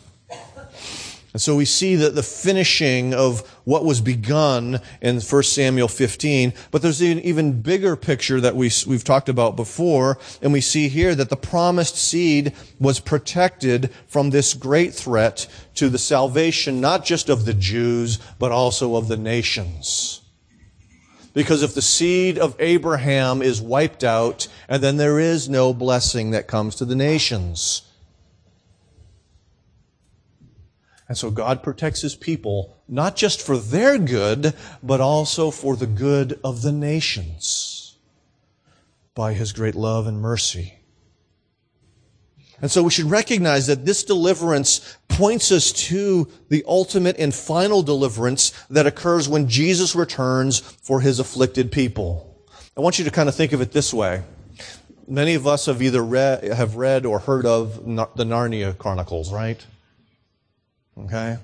And 1.33 1.41
so 1.41 1.55
we 1.55 1.65
see 1.65 1.95
that 1.95 2.15
the 2.15 2.23
finishing 2.23 3.13
of 3.13 3.56
what 3.67 3.83
was 3.83 3.99
begun 3.99 4.79
in 5.01 5.19
1 5.19 5.43
Samuel 5.43 5.89
15, 5.89 6.53
but 6.71 6.81
there's 6.81 7.01
an 7.01 7.19
even 7.19 7.61
bigger 7.61 7.97
picture 7.97 8.39
that 8.39 8.55
we, 8.55 8.71
we've 8.87 9.03
talked 9.03 9.27
about 9.27 9.57
before, 9.57 10.17
and 10.41 10.53
we 10.53 10.61
see 10.61 10.87
here 10.87 11.13
that 11.13 11.29
the 11.29 11.35
promised 11.35 11.97
seed 11.97 12.53
was 12.79 13.01
protected 13.01 13.93
from 14.07 14.29
this 14.29 14.53
great 14.53 14.93
threat 14.93 15.47
to 15.75 15.89
the 15.89 15.97
salvation 15.97 16.79
not 16.79 17.03
just 17.03 17.27
of 17.27 17.43
the 17.43 17.53
Jews, 17.53 18.19
but 18.39 18.53
also 18.53 18.95
of 18.95 19.09
the 19.09 19.17
nations. 19.17 20.21
Because 21.33 21.61
if 21.61 21.73
the 21.73 21.81
seed 21.81 22.39
of 22.39 22.55
Abraham 22.59 23.41
is 23.41 23.61
wiped 23.61 24.05
out, 24.05 24.47
and 24.69 24.81
then 24.81 24.95
there 24.95 25.19
is 25.19 25.49
no 25.49 25.73
blessing 25.73 26.31
that 26.31 26.47
comes 26.47 26.77
to 26.77 26.85
the 26.85 26.95
nations. 26.95 27.81
And 31.09 31.17
so 31.17 31.29
God 31.29 31.61
protects 31.63 31.99
his 31.99 32.15
people, 32.15 32.76
not 32.87 33.15
just 33.15 33.41
for 33.41 33.57
their 33.57 33.97
good, 33.97 34.53
but 34.81 35.01
also 35.01 35.51
for 35.51 35.75
the 35.75 35.87
good 35.87 36.39
of 36.43 36.61
the 36.61 36.71
nations 36.71 37.97
by 39.13 39.33
his 39.33 39.51
great 39.51 39.75
love 39.75 40.07
and 40.07 40.21
mercy. 40.21 40.73
And 42.61 42.71
so 42.71 42.81
we 42.81 42.89
should 42.89 43.05
recognize 43.05 43.67
that 43.67 43.85
this 43.85 44.03
deliverance 44.03 44.97
points 45.07 45.51
us 45.51 45.71
to 45.71 46.27
the 46.49 46.63
ultimate 46.67 47.17
and 47.19 47.33
final 47.33 47.83
deliverance 47.83 48.51
that 48.69 48.87
occurs 48.87 49.29
when 49.29 49.47
Jesus 49.47 49.95
returns 49.95 50.59
for 50.59 51.01
his 51.01 51.19
afflicted 51.19 51.71
people. 51.71 52.35
I 52.75 52.81
want 52.81 52.97
you 52.97 53.05
to 53.05 53.11
kind 53.11 53.29
of 53.29 53.35
think 53.35 53.53
of 53.53 53.61
it 53.61 53.71
this 53.71 53.93
way. 53.93 54.23
Many 55.07 55.35
of 55.35 55.47
us 55.47 55.67
have 55.67 55.81
either 55.81 56.03
read, 56.03 56.43
have 56.43 56.75
read 56.75 57.05
or 57.05 57.19
heard 57.19 57.45
of 57.45 57.85
the 57.85 58.25
Narnia 58.25 58.77
Chronicles, 58.77 59.31
right? 59.31 59.63
Okay? 60.97 61.37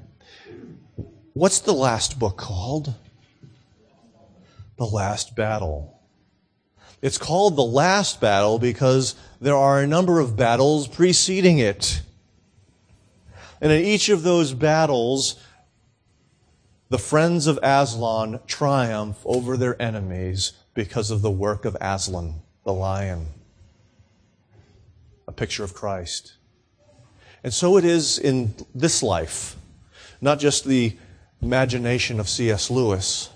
What's 1.33 1.59
the 1.59 1.73
last 1.73 2.19
book 2.19 2.37
called? 2.37 2.93
The 4.77 4.85
Last 4.85 5.35
Battle. 5.35 5.99
It's 7.01 7.17
called 7.17 7.55
The 7.55 7.63
Last 7.63 8.21
Battle 8.21 8.59
because 8.59 9.15
there 9.41 9.55
are 9.55 9.81
a 9.81 9.87
number 9.87 10.19
of 10.19 10.35
battles 10.35 10.87
preceding 10.87 11.57
it. 11.57 12.03
And 13.59 13.71
in 13.71 13.83
each 13.83 14.09
of 14.09 14.21
those 14.21 14.53
battles, 14.53 15.35
the 16.89 16.99
friends 16.99 17.47
of 17.47 17.57
Aslan 17.63 18.39
triumph 18.45 19.17
over 19.25 19.57
their 19.57 19.81
enemies 19.81 20.53
because 20.75 21.09
of 21.09 21.23
the 21.23 21.31
work 21.31 21.65
of 21.65 21.75
Aslan, 21.81 22.35
the 22.63 22.73
lion. 22.73 23.25
A 25.27 25.31
picture 25.31 25.63
of 25.63 25.73
Christ. 25.73 26.33
And 27.43 27.51
so 27.51 27.77
it 27.77 27.85
is 27.85 28.19
in 28.19 28.53
this 28.75 29.01
life, 29.01 29.55
not 30.21 30.39
just 30.39 30.65
the 30.65 30.95
imagination 31.43 32.19
of 32.21 32.29
C.S. 32.29 32.71
Lewis. 32.71 33.29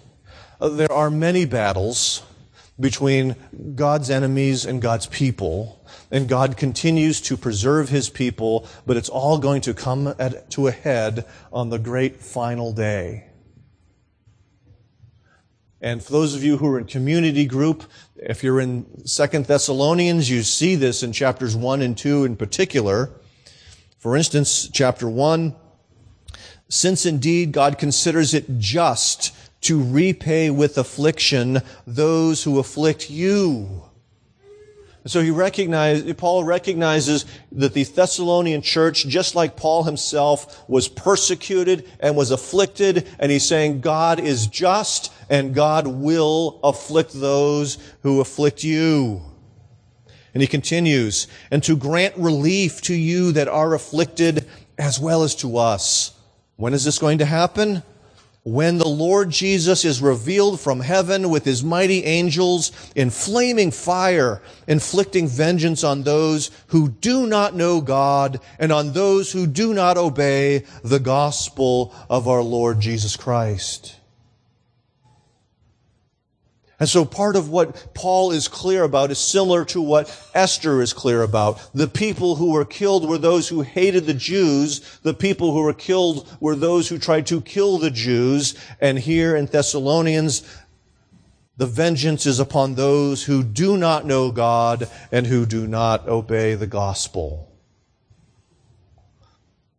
Uh, 0.61 0.69
there 0.69 0.91
are 0.91 1.11
many 1.11 1.45
battles 1.45 2.23
between 2.79 3.35
God's 3.75 4.09
enemies 4.09 4.65
and 4.65 4.81
God's 4.81 5.07
people, 5.07 5.85
and 6.09 6.29
God 6.29 6.55
continues 6.55 7.19
to 7.21 7.35
preserve 7.35 7.89
his 7.89 8.09
people, 8.09 8.65
but 8.85 8.95
it's 8.95 9.09
all 9.09 9.39
going 9.39 9.61
to 9.61 9.73
come 9.73 10.07
at, 10.19 10.49
to 10.51 10.67
a 10.67 10.71
head 10.71 11.25
on 11.51 11.69
the 11.69 11.79
great 11.79 12.21
final 12.21 12.71
day. 12.71 13.25
And 15.81 16.01
for 16.01 16.11
those 16.11 16.33
of 16.33 16.43
you 16.43 16.57
who 16.57 16.67
are 16.67 16.79
in 16.79 16.85
community 16.85 17.45
group, 17.45 17.83
if 18.15 18.41
you're 18.41 18.61
in 18.61 19.05
Second 19.05 19.45
Thessalonians, 19.45 20.29
you 20.29 20.43
see 20.43 20.75
this 20.75 21.03
in 21.03 21.11
chapters 21.11 21.55
1 21.55 21.81
and 21.81 21.97
2 21.97 22.23
in 22.23 22.35
particular. 22.35 23.11
For 23.99 24.15
instance, 24.15 24.69
chapter 24.71 25.09
1, 25.09 25.55
since 26.69 27.05
indeed 27.05 27.51
God 27.51 27.77
considers 27.77 28.33
it 28.33 28.57
just 28.57 29.33
to 29.61 29.81
repay 29.81 30.49
with 30.49 30.77
affliction 30.77 31.61
those 31.85 32.43
who 32.43 32.59
afflict 32.59 33.09
you. 33.09 33.83
so 35.05 35.21
he 35.21 35.31
recognized, 35.31 36.17
Paul 36.17 36.43
recognizes 36.43 37.25
that 37.53 37.73
the 37.73 37.83
Thessalonian 37.83 38.61
church, 38.61 39.07
just 39.07 39.35
like 39.35 39.55
Paul 39.55 39.83
himself, 39.83 40.67
was 40.69 40.87
persecuted 40.87 41.89
and 41.99 42.15
was 42.15 42.31
afflicted, 42.31 43.07
and 43.17 43.31
he's 43.31 43.47
saying 43.47 43.81
God 43.81 44.19
is 44.19 44.47
just 44.47 45.11
and 45.29 45.55
God 45.55 45.87
will 45.87 46.59
afflict 46.63 47.13
those 47.13 47.77
who 48.03 48.21
afflict 48.21 48.63
you. 48.63 49.21
And 50.33 50.41
he 50.41 50.47
continues, 50.47 51.27
and 51.49 51.63
to 51.63 51.75
grant 51.75 52.15
relief 52.15 52.81
to 52.83 52.93
you 52.93 53.31
that 53.31 53.47
are 53.47 53.73
afflicted 53.73 54.45
as 54.77 54.99
well 54.99 55.23
as 55.23 55.33
to 55.35 55.57
us. 55.57 56.16
When 56.57 56.73
is 56.73 56.83
this 56.83 56.97
going 56.97 57.19
to 57.19 57.25
happen? 57.25 57.83
When 58.43 58.77
the 58.77 58.87
Lord 58.87 59.29
Jesus 59.29 59.85
is 59.85 60.01
revealed 60.01 60.59
from 60.59 60.79
heaven 60.79 61.29
with 61.29 61.45
his 61.45 61.63
mighty 61.63 62.03
angels 62.05 62.71
in 62.95 63.09
flaming 63.09 63.71
fire, 63.71 64.41
inflicting 64.67 65.27
vengeance 65.27 65.83
on 65.83 66.03
those 66.03 66.49
who 66.67 66.89
do 66.89 67.27
not 67.27 67.53
know 67.55 67.79
God 67.79 68.39
and 68.57 68.71
on 68.71 68.93
those 68.93 69.31
who 69.31 69.45
do 69.45 69.73
not 69.73 69.97
obey 69.97 70.63
the 70.83 70.99
gospel 70.99 71.93
of 72.09 72.27
our 72.27 72.41
Lord 72.41 72.79
Jesus 72.79 73.15
Christ. 73.15 73.96
And 76.79 76.87
so 76.87 77.05
part 77.05 77.35
of 77.35 77.49
what 77.49 77.93
Paul 77.95 78.31
is 78.31 78.47
clear 78.47 78.83
about 78.83 79.09
is 79.09 79.17
similar 79.17 79.65
to 79.65 79.81
what 79.81 80.15
Esther 80.35 80.81
is 80.81 80.93
clear 80.93 81.23
about. 81.23 81.59
The 81.73 81.87
people 81.87 82.35
who 82.35 82.51
were 82.51 82.65
killed 82.65 83.09
were 83.09 83.17
those 83.17 83.47
who 83.47 83.61
hated 83.61 84.05
the 84.05 84.13
Jews. 84.13 84.99
The 85.01 85.15
people 85.15 85.53
who 85.53 85.63
were 85.63 85.73
killed 85.73 86.31
were 86.39 86.55
those 86.55 86.87
who 86.87 86.99
tried 86.99 87.25
to 87.27 87.41
kill 87.41 87.79
the 87.79 87.89
Jews. 87.89 88.53
And 88.79 88.99
here 88.99 89.35
in 89.35 89.47
Thessalonians, 89.47 90.43
the 91.57 91.65
vengeance 91.65 92.27
is 92.27 92.39
upon 92.39 92.75
those 92.75 93.23
who 93.23 93.43
do 93.43 93.75
not 93.75 94.05
know 94.05 94.31
God 94.31 94.87
and 95.11 95.25
who 95.25 95.47
do 95.47 95.65
not 95.65 96.07
obey 96.07 96.53
the 96.53 96.67
gospel. 96.67 97.46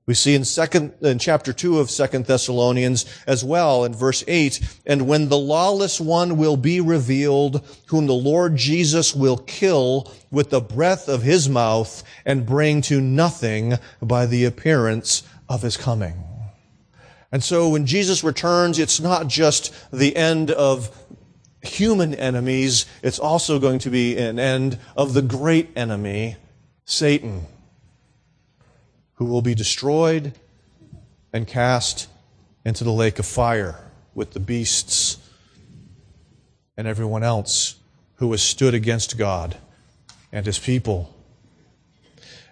We 0.09 0.15
see 0.15 0.35
in 0.35 0.47
second, 0.47 0.95
in 1.03 1.19
chapter 1.19 1.53
two 1.53 1.81
of 1.81 1.91
second 1.91 2.25
Thessalonians 2.25 3.05
as 3.27 3.45
well 3.45 3.85
in 3.85 3.95
verse 3.95 4.25
eight, 4.27 4.59
and 4.87 5.07
when 5.07 5.29
the 5.29 5.37
lawless 5.37 6.01
one 6.01 6.39
will 6.39 6.57
be 6.57 6.81
revealed, 6.81 7.63
whom 7.89 8.07
the 8.07 8.15
Lord 8.15 8.57
Jesus 8.57 9.15
will 9.15 9.37
kill 9.37 10.11
with 10.31 10.49
the 10.49 10.63
breath 10.63 11.09
of 11.09 11.25
his 11.25 11.51
mouth 11.51 12.03
and 12.25 12.47
bring 12.47 12.81
to 12.83 13.03
nothing 13.03 13.75
by 14.01 14.25
the 14.25 14.47
appearance 14.47 15.25
of 15.47 15.61
his 15.61 15.77
coming. 15.77 16.25
And 17.31 17.45
so 17.45 17.69
when 17.69 17.85
Jesus 17.85 18.25
returns, 18.25 18.79
it's 18.79 19.01
not 19.01 19.29
just 19.29 19.75
the 19.93 20.17
end 20.17 20.51
of 20.51 20.91
human 21.61 22.15
enemies, 22.15 22.87
it's 23.03 23.19
also 23.19 23.59
going 23.59 23.81
to 23.81 23.91
be 23.91 24.17
an 24.17 24.39
end 24.39 24.79
of 24.97 25.13
the 25.13 25.21
great 25.21 25.69
enemy, 25.77 26.37
Satan 26.87 27.45
who 29.19 29.25
will 29.25 29.43
be 29.43 29.55
destroyed 29.55 30.33
and 31.33 31.47
cast 31.47 32.09
into 32.65 32.85
the 32.85 32.93
lake 32.93 33.19
of 33.19 33.27
fire 33.27 33.91
with 34.15 34.31
the 34.33 34.41
beasts 34.41 35.19
and 36.77 36.87
everyone 36.87 37.25
else 37.25 37.75
who 38.17 38.31
has 38.31 38.41
stood 38.41 38.75
against 38.75 39.19
God 39.19 39.57
and 40.31 40.47
his 40.47 40.61
people. 40.61 41.13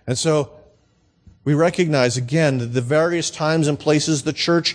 And 0.08 0.18
so 0.18 0.50
we 1.44 1.54
recognize 1.54 2.16
again 2.16 2.58
that 2.58 2.66
the 2.66 2.80
various 2.80 3.30
times 3.30 3.68
and 3.68 3.78
places 3.78 4.24
the 4.24 4.32
church 4.32 4.74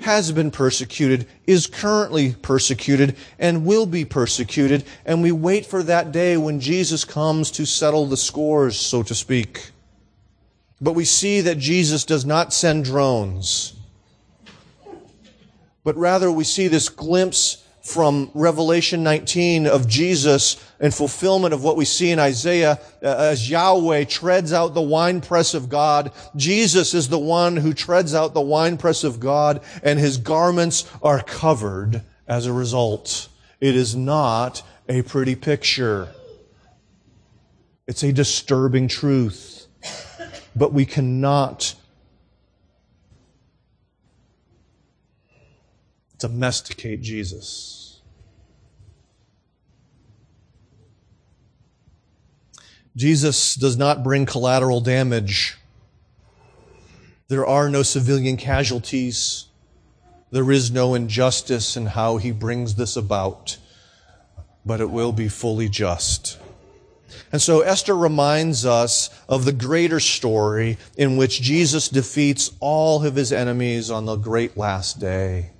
has 0.00 0.32
been 0.32 0.50
persecuted, 0.50 1.26
is 1.46 1.66
currently 1.66 2.34
persecuted, 2.40 3.14
and 3.38 3.66
will 3.66 3.86
be 3.86 4.06
persecuted, 4.06 4.84
and 5.04 5.22
we 5.22 5.32
wait 5.32 5.66
for 5.66 5.82
that 5.82 6.12
day 6.12 6.38
when 6.38 6.60
Jesus 6.60 7.04
comes 7.04 7.50
to 7.50 7.66
settle 7.66 8.06
the 8.06 8.16
scores, 8.16 8.78
so 8.78 9.02
to 9.02 9.14
speak. 9.14 9.70
But 10.80 10.92
we 10.92 11.04
see 11.04 11.40
that 11.40 11.58
Jesus 11.58 12.04
does 12.04 12.26
not 12.26 12.52
send 12.52 12.84
drones, 12.84 13.74
but 15.84 15.96
rather 15.96 16.30
we 16.30 16.44
see 16.44 16.68
this 16.68 16.88
glimpse 16.88 17.64
from 17.80 18.30
Revelation 18.34 19.04
19 19.04 19.66
of 19.68 19.86
Jesus 19.86 20.56
in 20.80 20.90
fulfillment 20.90 21.54
of 21.54 21.62
what 21.62 21.76
we 21.76 21.84
see 21.84 22.10
in 22.10 22.18
Isaiah 22.18 22.80
uh, 23.00 23.06
as 23.06 23.48
Yahweh 23.48 24.04
treads 24.04 24.52
out 24.52 24.74
the 24.74 24.82
winepress 24.82 25.54
of 25.54 25.68
God. 25.68 26.10
Jesus 26.34 26.94
is 26.94 27.08
the 27.08 27.18
one 27.18 27.56
who 27.56 27.72
treads 27.72 28.12
out 28.12 28.34
the 28.34 28.40
winepress 28.40 29.04
of 29.04 29.20
God 29.20 29.62
and 29.84 30.00
his 30.00 30.18
garments 30.18 30.90
are 31.00 31.22
covered 31.22 32.02
as 32.26 32.46
a 32.46 32.52
result. 32.52 33.28
It 33.60 33.76
is 33.76 33.94
not 33.94 34.62
a 34.88 35.02
pretty 35.02 35.36
picture. 35.36 36.08
It's 37.86 38.02
a 38.02 38.12
disturbing 38.12 38.88
truth 38.88 39.55
but 40.56 40.72
we 40.72 40.86
cannot 40.86 41.74
domesticate 46.18 47.02
Jesus. 47.02 48.00
Jesus 52.96 53.54
does 53.54 53.76
not 53.76 54.02
bring 54.02 54.24
collateral 54.24 54.80
damage. 54.80 55.58
There 57.28 57.44
are 57.44 57.68
no 57.68 57.82
civilian 57.82 58.38
casualties. 58.38 59.46
There 60.30 60.50
is 60.50 60.70
no 60.70 60.94
injustice 60.94 61.76
in 61.76 61.86
how 61.86 62.16
he 62.16 62.30
brings 62.30 62.76
this 62.76 62.96
about, 62.96 63.58
but 64.64 64.80
it 64.80 64.90
will 64.90 65.12
be 65.12 65.28
fully 65.28 65.68
just. 65.68 66.38
And 67.32 67.40
so 67.40 67.60
Esther 67.60 67.96
reminds 67.96 68.66
us 68.66 69.10
of 69.28 69.44
the 69.44 69.52
greater 69.52 70.00
story 70.00 70.78
in 70.96 71.16
which 71.16 71.40
Jesus 71.40 71.88
defeats 71.88 72.52
all 72.60 73.04
of 73.04 73.14
his 73.14 73.32
enemies 73.32 73.90
on 73.90 74.06
the 74.06 74.16
great 74.16 74.56
last 74.56 74.98
day. 74.98 75.50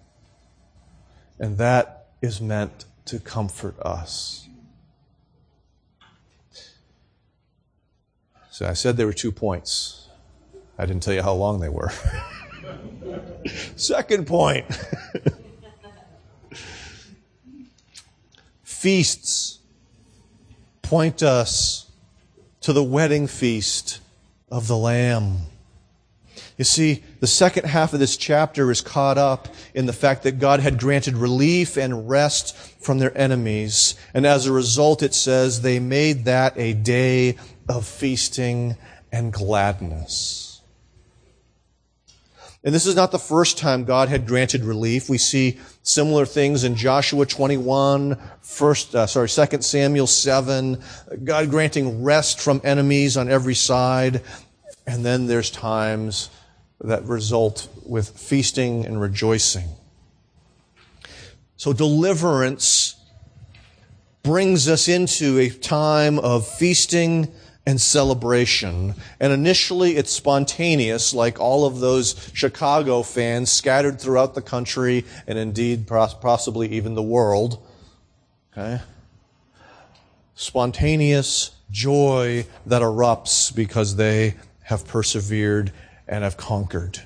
And 1.39 1.59
that 1.59 2.07
is 2.23 2.41
meant 2.41 2.85
to 3.07 3.19
comfort 3.19 3.79
us. 3.81 4.49
So 8.51 8.67
I 8.67 8.73
said 8.73 8.97
there 8.97 9.07
were 9.07 9.13
two 9.13 9.33
points. 9.33 10.09
I 10.79 10.87
didn't 10.87 11.03
tell 11.03 11.15
you 11.15 11.23
how 11.23 11.35
long 11.35 11.61
they 11.61 11.69
were. 11.69 11.93
Second 13.77 14.27
point 14.27 14.65
feasts 18.63 19.56
point 20.87 21.21
us 21.21 21.91
to 22.61 22.73
the 22.73 22.83
wedding 22.83 23.27
feast 23.27 23.99
of 24.53 24.69
the 24.69 24.77
Lamb. 24.77 25.39
You 26.57 26.65
see, 26.65 27.03
the 27.19 27.27
second 27.27 27.67
half 27.67 27.93
of 27.93 27.99
this 27.99 28.17
chapter 28.17 28.71
is 28.71 28.83
caught 28.83 29.19
up 29.19 29.49
in 29.75 29.87
the 29.87 29.93
fact 29.93 30.23
that 30.23 30.39
God 30.39 30.61
had 30.61 30.79
granted 30.79 31.17
relief 31.17 31.77
and 31.77 32.09
rest 32.09 32.57
from 32.57 33.01
their 33.01 33.17
enemies. 33.19 33.97
And 34.15 34.25
as 34.25 34.47
a 34.47 34.53
result, 34.53 35.03
it 35.03 35.13
says 35.13 35.61
they 35.61 35.81
made 35.81 36.27
that 36.27 36.57
a 36.57 36.73
day 36.73 37.37
of 37.69 37.85
feasting 37.85 38.77
and 39.11 39.33
gladness. 39.33 40.46
And 42.67 42.75
this 42.75 42.85
is 42.85 42.97
not 42.97 43.13
the 43.13 43.19
first 43.21 43.59
time 43.59 43.85
God 43.85 44.09
had 44.09 44.27
granted 44.27 44.65
relief. 44.65 45.09
We 45.09 45.19
see 45.19 45.61
similar 45.85 46.27
things 46.27 46.65
in 46.65 46.75
Joshua 46.75 47.25
21, 47.25 48.19
first, 48.41 48.93
uh, 48.93 49.07
sorry, 49.07 49.29
2 49.29 49.63
Samuel 49.63 50.09
7, 50.09 50.83
God 51.23 51.49
granting 51.49 52.03
rest 52.03 52.41
from 52.41 52.61
enemies 52.65 53.17
on 53.17 53.29
every 53.29 53.55
side. 53.55 54.21
And 54.85 55.07
then 55.07 55.29
there's 55.29 55.49
times 55.49 56.29
that 56.81 57.05
result 57.05 57.69
with 57.85 58.09
feasting 58.19 58.85
and 58.85 59.01
rejoicing. 59.01 59.69
So 61.57 61.73
deliverance 61.73 62.97
brings 64.25 64.69
us 64.69 64.89
into 64.89 65.39
a 65.39 65.51
time 65.51 66.19
of 66.19 66.49
feasting 66.49 67.33
and 67.67 67.81
celebration. 67.81 68.95
And 69.19 69.33
initially 69.33 69.97
it's 69.97 70.13
spontaneous, 70.13 71.13
like 71.13 71.41
all 71.41 71.67
of 71.67 71.81
those 71.81 72.31
Chicago 72.33 73.03
fans 73.03 73.51
scattered 73.51 74.01
throughout 74.01 74.35
the 74.35 74.43
country 74.43 75.05
and 75.27 75.37
indeed 75.39 75.87
possibly 75.87 76.69
even 76.69 76.95
the 76.95 77.03
world. 77.03 77.63
Okay? 78.53 78.81
Spontaneous 80.35 81.51
joy 81.71 82.47
that 82.67 82.83
erupts 82.83 83.55
because 83.55 83.97
they 83.97 84.37
have 84.63 84.87
persevered 84.87 85.73
and 86.07 86.23
have 86.23 86.37
conquered. 86.37 87.03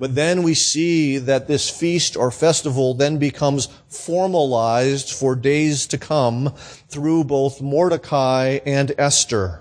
But 0.00 0.14
then 0.14 0.42
we 0.42 0.54
see 0.54 1.18
that 1.18 1.46
this 1.46 1.68
feast 1.68 2.16
or 2.16 2.30
festival 2.30 2.94
then 2.94 3.18
becomes 3.18 3.68
formalized 3.86 5.10
for 5.12 5.36
days 5.36 5.86
to 5.88 5.98
come 5.98 6.54
through 6.88 7.24
both 7.24 7.60
Mordecai 7.60 8.60
and 8.64 8.92
Esther. 8.96 9.60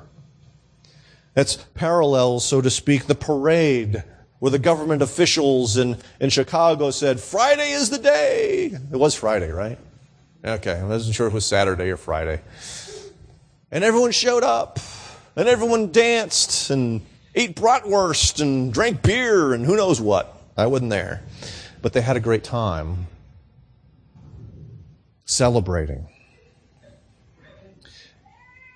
That's 1.34 1.58
parallels, 1.76 2.46
so 2.46 2.62
to 2.62 2.70
speak, 2.70 3.06
the 3.06 3.16
parade 3.16 4.06
where 4.40 4.50
the 4.50 4.60
government 4.60 5.02
officials 5.02 5.76
in, 5.76 5.98
in 6.22 6.30
Chicago 6.30 6.90
said, 6.92 7.20
Friday 7.20 7.72
is 7.72 7.90
the 7.90 7.98
day. 7.98 8.68
It 8.68 8.98
was 8.98 9.16
Friday, 9.16 9.52
right? 9.52 9.78
Okay, 10.46 10.80
I 10.80 10.86
wasn't 10.86 11.16
sure 11.16 11.28
if 11.28 11.34
it 11.34 11.36
was 11.36 11.46
Saturday 11.46 11.90
or 11.90 11.98
Friday. 11.98 12.40
And 13.72 13.84
everyone 13.84 14.12
showed 14.12 14.44
up, 14.44 14.80
and 15.36 15.50
everyone 15.50 15.92
danced, 15.92 16.70
and 16.70 17.02
ate 17.36 17.56
bratwurst 17.56 18.42
and 18.42 18.74
drank 18.74 19.02
beer 19.02 19.54
and 19.54 19.66
who 19.66 19.76
knows 19.76 20.02
what. 20.02 20.36
I 20.58 20.68
wasn't 20.68 20.90
there. 20.90 21.24
But 21.82 21.94
they 21.94 22.02
had 22.02 22.18
a 22.18 22.20
great 22.20 22.44
time 22.44 23.08
celebrating. 25.26 26.08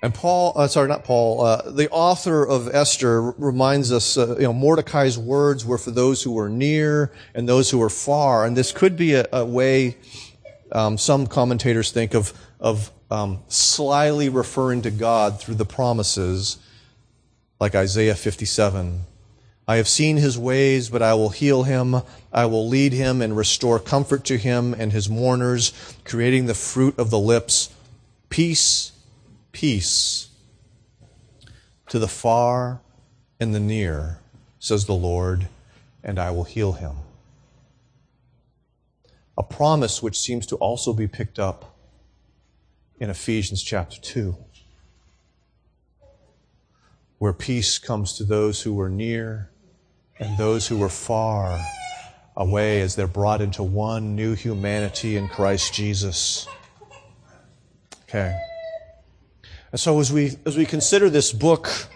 And 0.02 0.14
Paul, 0.14 0.52
uh, 0.58 0.68
sorry, 0.68 0.90
not 0.90 1.06
Paul, 1.06 1.42
uh, 1.42 1.72
the 1.72 1.90
author 1.90 2.46
of 2.46 2.68
Esther 2.74 3.22
reminds 3.22 3.90
us, 3.92 4.18
uh, 4.18 4.36
you 4.36 4.44
know, 4.44 4.54
Mordecai's 4.54 5.18
words 5.18 5.66
were 5.66 5.78
for 5.78 5.92
those 5.92 6.22
who 6.22 6.32
were 6.32 6.50
near 6.50 7.14
and 7.34 7.48
those 7.48 7.70
who 7.70 7.78
were 7.78 7.90
far. 7.90 8.46
And 8.46 8.56
this 8.56 8.74
could 8.74 8.98
be 8.98 9.14
a, 9.14 9.26
a 9.32 9.46
way 9.46 9.96
um, 10.74 10.98
some 10.98 11.26
commentators 11.26 11.92
think 11.92 12.14
of, 12.14 12.34
of 12.60 12.92
um, 13.10 13.44
slyly 13.48 14.28
referring 14.28 14.82
to 14.82 14.92
God 14.92 15.40
through 15.40 15.56
the 15.56 15.66
promises 15.66 16.58
like 17.64 17.76
Isaiah 17.76 18.14
57. 18.14 19.06
I 19.70 19.78
have 19.78 19.88
seen 19.88 20.18
his 20.18 20.38
ways, 20.38 20.90
but 20.90 21.02
I 21.02 21.14
will 21.14 21.30
heal 21.30 21.64
him. 21.64 22.02
I 22.34 22.46
will 22.46 22.68
lead 22.68 22.92
him 22.92 23.22
and 23.22 23.38
restore 23.38 23.80
comfort 23.80 24.26
to 24.26 24.38
him 24.38 24.74
and 24.74 24.92
his 24.92 25.10
mourners, 25.10 25.72
creating 26.04 26.48
the 26.48 26.56
fruit 26.56 27.00
of 27.00 27.10
the 27.10 27.18
lips. 27.18 27.74
Peace, 28.28 28.92
peace 29.54 30.28
to 31.88 32.00
the 32.00 32.10
far 32.10 32.82
and 33.40 33.56
the 33.56 33.62
near, 33.62 34.18
says 34.60 34.84
the 34.84 34.94
Lord, 34.94 35.48
and 36.04 36.20
I 36.20 36.32
will 36.32 36.44
heal 36.44 36.74
him. 36.74 36.98
A 39.38 39.44
promise 39.44 40.04
which 40.04 40.20
seems 40.20 40.46
to 40.48 40.58
also 40.58 40.92
be 40.92 41.08
picked 41.08 41.40
up 41.40 41.78
in 43.00 43.10
Ephesians 43.10 43.64
chapter 43.64 44.02
2 44.02 44.36
where 47.24 47.32
peace 47.32 47.80
comes 47.80 48.12
to 48.12 48.26
those 48.26 48.64
who 48.64 48.74
were 48.74 48.90
near 48.90 49.50
and 50.20 50.38
those 50.38 50.68
who 50.68 50.78
were 50.78 50.90
far 50.90 51.58
away 52.36 52.82
as 52.82 52.98
they're 52.98 53.08
brought 53.08 53.40
into 53.40 53.64
one 53.64 54.14
new 54.14 54.36
humanity 54.36 55.16
in 55.16 55.30
Christ 55.30 55.74
Jesus. 55.74 56.46
Okay. 58.02 58.38
And 59.72 59.80
so 59.80 60.02
as 60.02 60.12
we, 60.12 60.34
as 60.46 60.58
we 60.58 60.66
consider 60.66 61.10
this 61.10 61.32
book, 61.32 61.88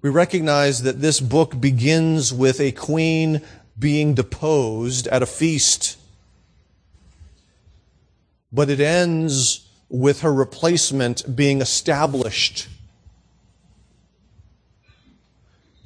we 0.00 0.10
recognize 0.10 0.82
that 0.82 1.00
this 1.00 1.20
book 1.20 1.60
begins 1.60 2.34
with 2.34 2.60
a 2.60 2.72
queen 2.72 3.42
being 3.78 4.12
deposed 4.12 5.06
at 5.06 5.22
a 5.22 5.26
feast. 5.26 5.96
But 8.50 8.70
it 8.70 8.80
ends 8.80 9.68
with 9.88 10.22
her 10.22 10.34
replacement 10.34 11.36
being 11.36 11.60
established 11.60 12.66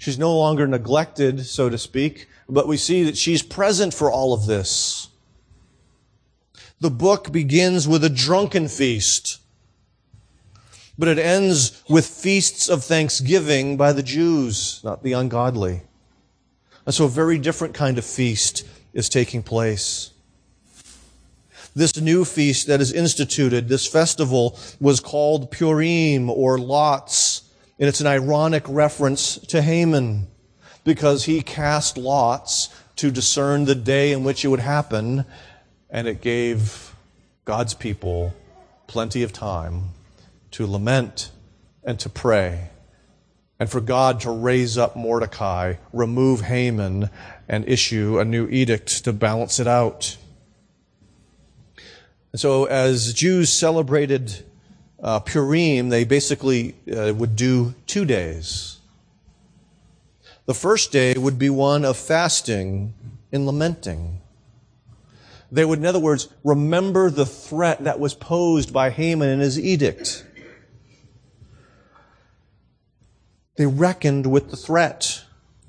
She's 0.07 0.21
no 0.21 0.39
longer 0.39 0.69
neglected, 0.69 1.47
so 1.47 1.69
to 1.69 1.77
speak, 1.77 2.29
but 2.49 2.69
we 2.69 2.77
see 2.77 3.03
that 3.03 3.17
she's 3.17 3.43
present 3.43 3.93
for 3.93 4.09
all 4.09 4.33
of 4.33 4.47
this. 4.47 5.09
The 6.81 6.93
book 6.93 7.33
begins 7.33 7.89
with 7.89 8.05
a 8.05 8.09
drunken 8.09 8.69
feast, 8.69 9.41
but 10.97 11.09
it 11.09 11.19
ends 11.19 11.83
with 11.89 12.07
feasts 12.07 12.69
of 12.69 12.85
thanksgiving 12.85 13.77
by 13.77 13.93
the 13.93 14.05
Jews, 14.05 14.81
not 14.85 15.03
the 15.03 15.13
ungodly. 15.13 15.83
And 16.85 16.95
so 16.95 17.07
a 17.07 17.09
very 17.09 17.41
different 17.41 17.75
kind 17.75 17.99
of 17.99 18.05
feast 18.05 18.63
is 18.93 19.09
taking 19.09 19.43
place. 19.43 20.13
This 21.75 22.01
new 22.01 22.25
feast 22.25 22.69
that 22.69 22.81
is 22.81 22.93
instituted, 22.93 23.69
this 23.69 23.89
festival, 23.89 24.57
was 24.79 25.01
called 25.01 25.51
Purim 25.51 26.31
or 26.31 26.61
Lots. 26.61 27.43
And 27.79 27.89
it's 27.89 28.01
an 28.01 28.07
ironic 28.07 28.65
reference 28.69 29.37
to 29.39 29.61
Haman 29.61 30.29
because 30.85 31.25
he 31.25 31.43
cast 31.43 31.99
lots 31.99 32.69
to 32.97 33.11
discern 33.11 33.67
the 33.67 33.75
day 33.75 34.13
in 34.13 34.25
which 34.25 34.45
it 34.45 34.49
would 34.49 34.61
happen, 34.61 35.27
and 35.91 36.09
it 36.09 36.23
gave 36.23 36.95
God's 37.45 37.75
people 37.75 38.35
plenty 38.87 39.23
of 39.23 39.33
time 39.33 39.91
to 40.53 40.67
lament 40.67 41.31
and 41.85 42.01
to 42.01 42.09
pray, 42.09 42.71
and 43.61 43.69
for 43.69 43.81
God 43.81 44.21
to 44.21 44.31
raise 44.31 44.79
up 44.79 44.97
Mordecai, 44.97 45.75
remove 45.93 46.41
Haman, 46.41 47.11
and 47.49 47.69
issue 47.69 48.19
a 48.19 48.25
new 48.25 48.49
edict 48.49 49.05
to 49.05 49.13
balance 49.13 49.61
it 49.61 49.67
out. 49.67 50.17
And 52.33 52.41
so, 52.41 52.65
as 52.65 53.13
Jews 53.13 53.53
celebrated 53.53 54.46
uh, 55.03 55.21
Purim, 55.21 55.89
they 55.89 56.05
basically 56.05 56.75
uh, 56.95 57.13
would 57.15 57.37
do 57.37 57.75
two 57.87 58.05
days. 58.05 58.79
The 60.47 60.55
first 60.55 60.93
day 60.93 61.15
would 61.15 61.39
be 61.39 61.51
one 61.51 61.85
of 61.85 61.97
fasting 61.97 62.95
and 63.33 63.47
lamenting. 63.47 64.21
They 65.51 65.65
would, 65.65 65.79
in 65.79 65.87
other 65.87 66.01
words, 66.01 66.29
remember 66.45 67.11
the 67.11 67.27
threat 67.27 67.85
that 67.85 68.01
was 68.01 68.15
posed 68.15 68.73
by 68.73 68.91
Haman 68.91 69.29
in 69.29 69.41
his 69.41 69.59
edict. 69.59 70.25
They 73.57 73.67
reckoned 73.67 74.27
with 74.27 74.51
the 74.51 74.57
threat, 74.57 75.25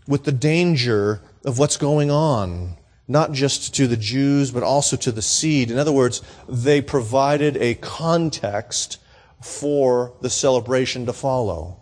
with 0.08 0.24
the 0.26 0.32
danger 0.32 1.22
of 1.46 1.58
what's 1.58 1.78
going 1.78 2.12
on, 2.12 2.78
not 3.08 3.32
just 3.32 3.74
to 3.76 3.88
the 3.88 3.98
Jews, 3.98 4.52
but 4.52 4.64
also 4.64 4.98
to 4.98 5.12
the 5.12 5.22
seed. 5.22 5.72
In 5.72 5.78
other 5.78 5.92
words, 5.92 6.22
they 6.50 6.82
provided 6.82 7.56
a 7.58 7.76
context 7.76 8.98
for 9.42 10.14
the 10.22 10.30
celebration 10.30 11.06
to 11.06 11.14
follow. 11.14 11.80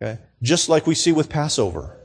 Okay? 0.00 0.18
Just 0.42 0.68
like 0.68 0.86
we 0.86 0.94
see 0.94 1.12
with 1.12 1.28
Passover. 1.28 1.96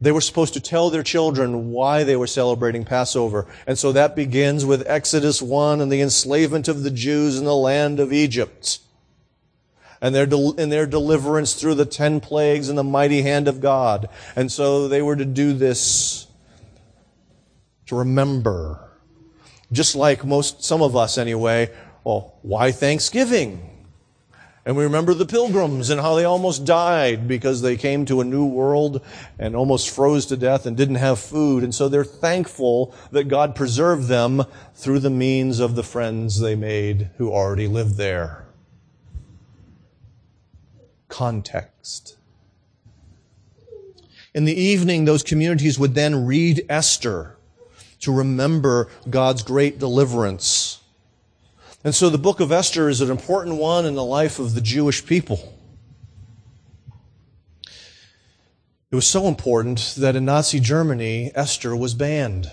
They 0.00 0.12
were 0.12 0.20
supposed 0.20 0.54
to 0.54 0.60
tell 0.60 0.90
their 0.90 1.02
children 1.02 1.70
why 1.70 2.04
they 2.04 2.14
were 2.14 2.28
celebrating 2.28 2.84
Passover. 2.84 3.46
And 3.66 3.76
so 3.76 3.90
that 3.92 4.14
begins 4.14 4.64
with 4.64 4.86
Exodus 4.86 5.42
1 5.42 5.80
and 5.80 5.90
the 5.90 6.00
enslavement 6.00 6.68
of 6.68 6.84
the 6.84 6.90
Jews 6.90 7.36
in 7.36 7.44
the 7.44 7.56
land 7.56 7.98
of 7.98 8.12
Egypt. 8.12 8.78
And 10.00 10.14
their, 10.14 10.28
and 10.56 10.70
their 10.70 10.86
deliverance 10.86 11.54
through 11.54 11.74
the 11.74 11.84
ten 11.84 12.20
plagues 12.20 12.68
and 12.68 12.78
the 12.78 12.84
mighty 12.84 13.22
hand 13.22 13.48
of 13.48 13.60
God. 13.60 14.08
And 14.36 14.52
so 14.52 14.86
they 14.86 15.02
were 15.02 15.16
to 15.16 15.24
do 15.24 15.52
this 15.52 16.28
to 17.86 17.96
remember. 17.96 18.88
Just 19.72 19.96
like 19.96 20.24
most, 20.24 20.62
some 20.62 20.80
of 20.80 20.94
us 20.94 21.18
anyway, 21.18 21.70
well, 22.04 22.34
why 22.42 22.72
Thanksgiving? 22.72 23.78
And 24.68 24.76
we 24.76 24.84
remember 24.84 25.14
the 25.14 25.24
pilgrims 25.24 25.88
and 25.88 25.98
how 25.98 26.14
they 26.14 26.26
almost 26.26 26.66
died 26.66 27.26
because 27.26 27.62
they 27.62 27.74
came 27.74 28.04
to 28.04 28.20
a 28.20 28.24
new 28.24 28.44
world 28.44 29.02
and 29.38 29.56
almost 29.56 29.88
froze 29.88 30.26
to 30.26 30.36
death 30.36 30.66
and 30.66 30.76
didn't 30.76 30.96
have 30.96 31.18
food. 31.18 31.64
And 31.64 31.74
so 31.74 31.88
they're 31.88 32.04
thankful 32.04 32.94
that 33.10 33.28
God 33.28 33.56
preserved 33.56 34.08
them 34.08 34.44
through 34.74 34.98
the 34.98 35.08
means 35.08 35.58
of 35.58 35.74
the 35.74 35.82
friends 35.82 36.40
they 36.40 36.54
made 36.54 37.08
who 37.16 37.32
already 37.32 37.66
lived 37.66 37.96
there. 37.96 38.44
Context. 41.08 42.18
In 44.34 44.44
the 44.44 44.60
evening, 44.60 45.06
those 45.06 45.22
communities 45.22 45.78
would 45.78 45.94
then 45.94 46.26
read 46.26 46.66
Esther 46.68 47.38
to 48.00 48.12
remember 48.12 48.88
God's 49.08 49.42
great 49.42 49.78
deliverance 49.78 50.77
and 51.84 51.94
so 51.94 52.10
the 52.10 52.18
book 52.18 52.40
of 52.40 52.52
Esther 52.52 52.88
is 52.88 53.00
an 53.00 53.10
important 53.10 53.56
one 53.56 53.86
in 53.86 53.94
the 53.94 54.04
life 54.04 54.38
of 54.38 54.54
the 54.54 54.60
Jewish 54.60 55.04
people. 55.06 55.54
It 58.90 58.94
was 58.94 59.06
so 59.06 59.28
important 59.28 59.94
that 59.98 60.16
in 60.16 60.24
Nazi 60.24 60.60
Germany, 60.60 61.30
Esther 61.34 61.76
was 61.76 61.94
banned. 61.94 62.50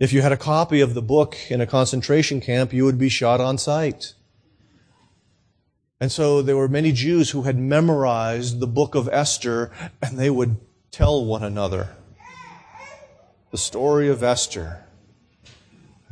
If 0.00 0.12
you 0.12 0.22
had 0.22 0.32
a 0.32 0.36
copy 0.36 0.80
of 0.80 0.94
the 0.94 1.02
book 1.02 1.36
in 1.50 1.60
a 1.60 1.66
concentration 1.66 2.40
camp, 2.40 2.72
you 2.72 2.84
would 2.84 2.98
be 2.98 3.08
shot 3.08 3.40
on 3.40 3.58
sight. 3.58 4.14
And 6.00 6.10
so 6.10 6.42
there 6.42 6.56
were 6.56 6.68
many 6.68 6.92
Jews 6.92 7.30
who 7.30 7.42
had 7.42 7.58
memorized 7.58 8.58
the 8.58 8.66
book 8.66 8.94
of 8.94 9.08
Esther, 9.12 9.70
and 10.02 10.18
they 10.18 10.30
would 10.30 10.56
tell 10.90 11.24
one 11.24 11.44
another 11.44 11.96
the 13.50 13.58
story 13.58 14.08
of 14.08 14.22
Esther. 14.22 14.83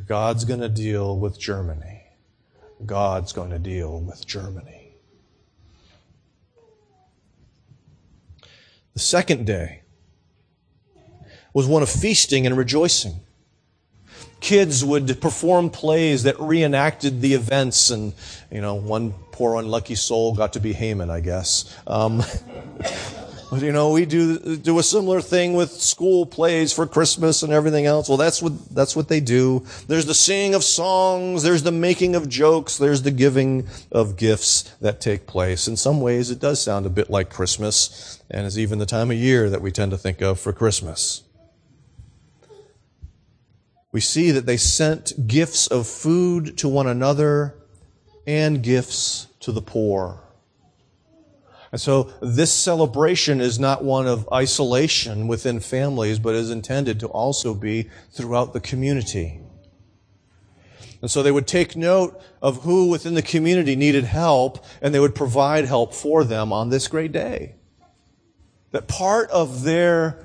God's 0.07 0.45
going 0.45 0.59
to 0.59 0.69
deal 0.69 1.17
with 1.17 1.39
Germany. 1.39 2.03
God's 2.85 3.31
going 3.31 3.51
to 3.51 3.59
deal 3.59 3.99
with 4.01 4.25
Germany. 4.25 4.91
The 8.93 8.99
second 8.99 9.45
day 9.45 9.81
was 11.53 11.67
one 11.67 11.81
of 11.81 11.89
feasting 11.89 12.45
and 12.45 12.57
rejoicing. 12.57 13.15
Kids 14.39 14.83
would 14.83 15.21
perform 15.21 15.69
plays 15.69 16.23
that 16.23 16.39
reenacted 16.39 17.21
the 17.21 17.33
events, 17.33 17.89
and, 17.89 18.13
you 18.51 18.59
know, 18.59 18.75
one 18.75 19.13
poor 19.31 19.57
unlucky 19.57 19.95
soul 19.95 20.35
got 20.35 20.53
to 20.53 20.59
be 20.59 20.73
Haman, 20.73 21.09
I 21.09 21.21
guess. 21.21 21.73
Um, 21.87 22.21
you 23.61 23.71
know, 23.71 23.91
we 23.91 24.05
do, 24.05 24.57
do 24.57 24.79
a 24.79 24.83
similar 24.83 25.21
thing 25.21 25.53
with 25.53 25.71
school 25.71 26.25
plays 26.25 26.71
for 26.71 26.87
Christmas 26.87 27.43
and 27.43 27.51
everything 27.51 27.85
else. 27.85 28.07
Well, 28.07 28.17
that's 28.17 28.41
what, 28.41 28.53
that's 28.73 28.95
what 28.95 29.07
they 29.07 29.19
do. 29.19 29.65
There's 29.87 30.05
the 30.05 30.13
singing 30.13 30.55
of 30.55 30.63
songs. 30.63 31.43
There's 31.43 31.63
the 31.63 31.71
making 31.71 32.15
of 32.15 32.29
jokes. 32.29 32.77
There's 32.77 33.01
the 33.01 33.11
giving 33.11 33.67
of 33.91 34.17
gifts 34.17 34.63
that 34.81 35.01
take 35.01 35.27
place. 35.27 35.67
In 35.67 35.75
some 35.77 36.01
ways, 36.01 36.31
it 36.31 36.39
does 36.39 36.61
sound 36.61 36.85
a 36.85 36.89
bit 36.89 37.09
like 37.09 37.29
Christmas 37.29 38.21
and 38.29 38.45
is 38.45 38.57
even 38.57 38.79
the 38.79 38.85
time 38.85 39.11
of 39.11 39.17
year 39.17 39.49
that 39.49 39.61
we 39.61 39.71
tend 39.71 39.91
to 39.91 39.97
think 39.97 40.21
of 40.21 40.39
for 40.39 40.53
Christmas. 40.53 41.23
We 43.91 44.01
see 44.01 44.31
that 44.31 44.47
they 44.47 44.57
sent 44.57 45.27
gifts 45.27 45.67
of 45.67 45.87
food 45.87 46.57
to 46.57 46.67
one 46.67 46.87
another 46.87 47.55
and 48.25 48.63
gifts 48.63 49.27
to 49.41 49.51
the 49.51 49.61
poor. 49.61 50.19
And 51.73 51.81
so 51.81 52.13
this 52.21 52.53
celebration 52.53 53.41
is 53.41 53.57
not 53.57 53.83
one 53.83 54.05
of 54.05 54.29
isolation 54.31 55.27
within 55.27 55.59
families, 55.59 56.19
but 56.19 56.35
is 56.35 56.51
intended 56.51 56.99
to 56.99 57.07
also 57.07 57.55
be 57.55 57.89
throughout 58.11 58.53
the 58.53 58.59
community. 58.59 59.41
And 61.01 61.09
so 61.09 61.23
they 61.23 61.31
would 61.31 61.47
take 61.47 61.75
note 61.75 62.21
of 62.43 62.61
who 62.61 62.91
within 62.91 63.15
the 63.15 63.23
community 63.23 63.75
needed 63.75 64.03
help, 64.03 64.63
and 64.83 64.93
they 64.93 64.99
would 64.99 65.15
provide 65.15 65.65
help 65.65 65.95
for 65.95 66.23
them 66.23 66.53
on 66.53 66.69
this 66.69 66.87
great 66.87 67.11
day. 67.11 67.55
That 68.69 68.87
part 68.87 69.31
of 69.31 69.63
their 69.63 70.23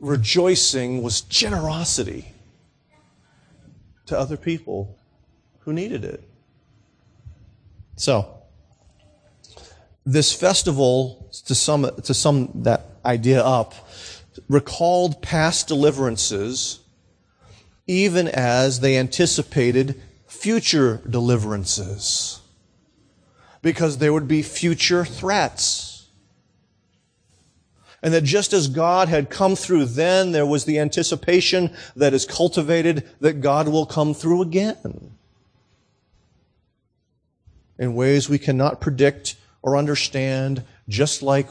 rejoicing 0.00 1.02
was 1.02 1.22
generosity 1.22 2.34
to 4.04 4.18
other 4.18 4.36
people 4.36 4.98
who 5.60 5.72
needed 5.72 6.04
it. 6.04 6.22
So, 7.96 8.33
this 10.06 10.32
festival, 10.32 11.30
to 11.46 11.54
sum, 11.54 11.90
to 12.02 12.14
sum 12.14 12.50
that 12.54 12.86
idea 13.04 13.42
up, 13.42 13.74
recalled 14.48 15.22
past 15.22 15.68
deliverances 15.68 16.80
even 17.86 18.28
as 18.28 18.80
they 18.80 18.96
anticipated 18.96 20.00
future 20.26 21.02
deliverances. 21.08 22.40
Because 23.62 23.98
there 23.98 24.12
would 24.12 24.28
be 24.28 24.42
future 24.42 25.04
threats. 25.04 26.06
And 28.02 28.12
that 28.12 28.24
just 28.24 28.52
as 28.52 28.68
God 28.68 29.08
had 29.08 29.30
come 29.30 29.56
through 29.56 29.86
then, 29.86 30.32
there 30.32 30.44
was 30.44 30.66
the 30.66 30.78
anticipation 30.78 31.74
that 31.96 32.12
is 32.12 32.26
cultivated 32.26 33.08
that 33.20 33.40
God 33.40 33.68
will 33.68 33.86
come 33.86 34.12
through 34.12 34.42
again. 34.42 35.12
In 37.78 37.94
ways 37.94 38.28
we 38.28 38.38
cannot 38.38 38.80
predict 38.80 39.36
or 39.64 39.78
understand, 39.78 40.62
just 40.90 41.22
like 41.22 41.48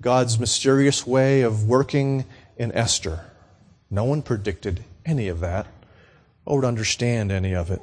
God's 0.00 0.40
mysterious 0.40 1.06
way 1.06 1.42
of 1.42 1.68
working 1.68 2.24
in 2.56 2.72
Esther. 2.72 3.20
No 3.90 4.04
one 4.04 4.22
predicted 4.22 4.82
any 5.04 5.28
of 5.28 5.40
that 5.40 5.66
or 6.46 6.56
would 6.56 6.64
understand 6.64 7.30
any 7.30 7.54
of 7.54 7.70
it. 7.70 7.82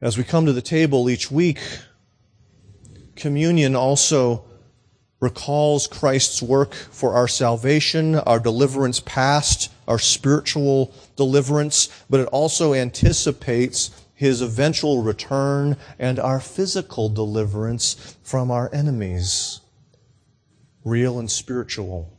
As 0.00 0.16
we 0.16 0.22
come 0.22 0.46
to 0.46 0.52
the 0.52 0.62
table 0.62 1.10
each 1.10 1.28
week, 1.28 1.58
communion 3.16 3.74
also 3.74 4.44
recalls 5.18 5.88
Christ's 5.88 6.40
work 6.40 6.72
for 6.72 7.14
our 7.14 7.26
salvation, 7.26 8.14
our 8.14 8.38
deliverance 8.38 9.00
past, 9.00 9.72
our 9.88 9.98
spiritual 9.98 10.94
deliverance, 11.16 11.88
but 12.08 12.20
it 12.20 12.28
also 12.28 12.74
anticipates 12.74 13.90
his 14.16 14.40
eventual 14.40 15.02
return, 15.02 15.76
and 15.98 16.18
our 16.18 16.40
physical 16.40 17.08
deliverance 17.08 18.16
from 18.24 18.50
our 18.50 18.68
enemies, 18.72 19.60
real 20.84 21.18
and 21.18 21.30
spiritual. 21.30 22.12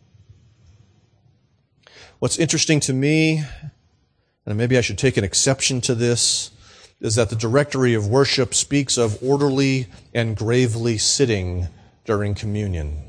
What's 2.20 2.38
interesting 2.38 2.80
to 2.82 2.94
me, 2.94 3.44
and 4.46 4.58
maybe 4.58 4.78
I 4.78 4.82
should 4.82 4.98
take 4.98 5.18
an 5.18 5.24
exception 5.24 5.82
to 5.82 5.96
this, 5.96 6.52
is 7.02 7.16
that 7.16 7.30
the 7.30 7.36
directory 7.36 7.94
of 7.94 8.08
worship 8.08 8.54
speaks 8.54 8.98
of 8.98 9.22
orderly 9.22 9.88
and 10.14 10.38
gravely 10.38 10.98
sitting 10.98 11.68
during 12.06 12.36
communion. 12.36 13.04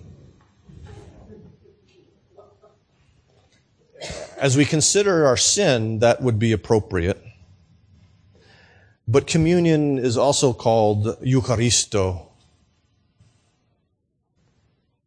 As 4.39 4.57
we 4.57 4.65
consider 4.65 5.27
our 5.27 5.37
sin, 5.37 5.99
that 5.99 6.23
would 6.23 6.39
be 6.39 6.53
appropriate. 6.53 7.23
But 9.11 9.27
communion 9.27 9.99
is 9.99 10.19
also 10.19 10.53
called 10.53 11.07
Eucharisto, 11.23 12.27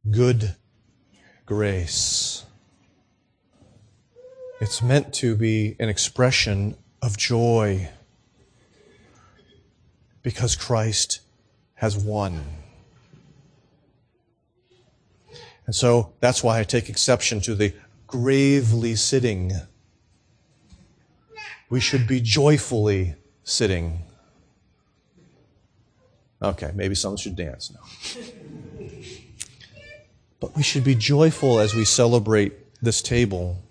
good 0.10 0.56
grace. 1.46 2.44
It's 4.60 4.82
meant 4.82 5.14
to 5.16 5.36
be 5.36 5.76
an 5.80 5.88
expression 5.88 6.78
of 7.04 7.16
joy 7.16 7.90
because 10.24 10.56
Christ 10.56 11.20
has 11.76 11.96
won. 11.96 12.44
And 15.68 15.76
so 15.76 16.14
that's 16.22 16.44
why 16.44 16.60
I 16.60 16.64
take 16.64 16.90
exception 16.90 17.40
to 17.42 17.54
the 17.54 17.76
gravely 18.08 18.96
sitting. 18.96 19.52
We 21.70 21.80
should 21.80 22.08
be 22.08 22.20
joyfully 22.20 23.16
sitting. 23.52 24.04
Okay, 26.42 26.72
maybe 26.74 26.96
some 26.96 27.18
should 27.18 27.36
dance 27.36 27.72
now. 27.72 28.88
but 30.40 30.56
we 30.56 30.64
should 30.64 30.84
be 30.84 30.96
joyful 30.96 31.60
as 31.60 31.76
we 31.76 31.86
celebrate 31.86 32.54
this 32.82 33.02
table 33.02 33.62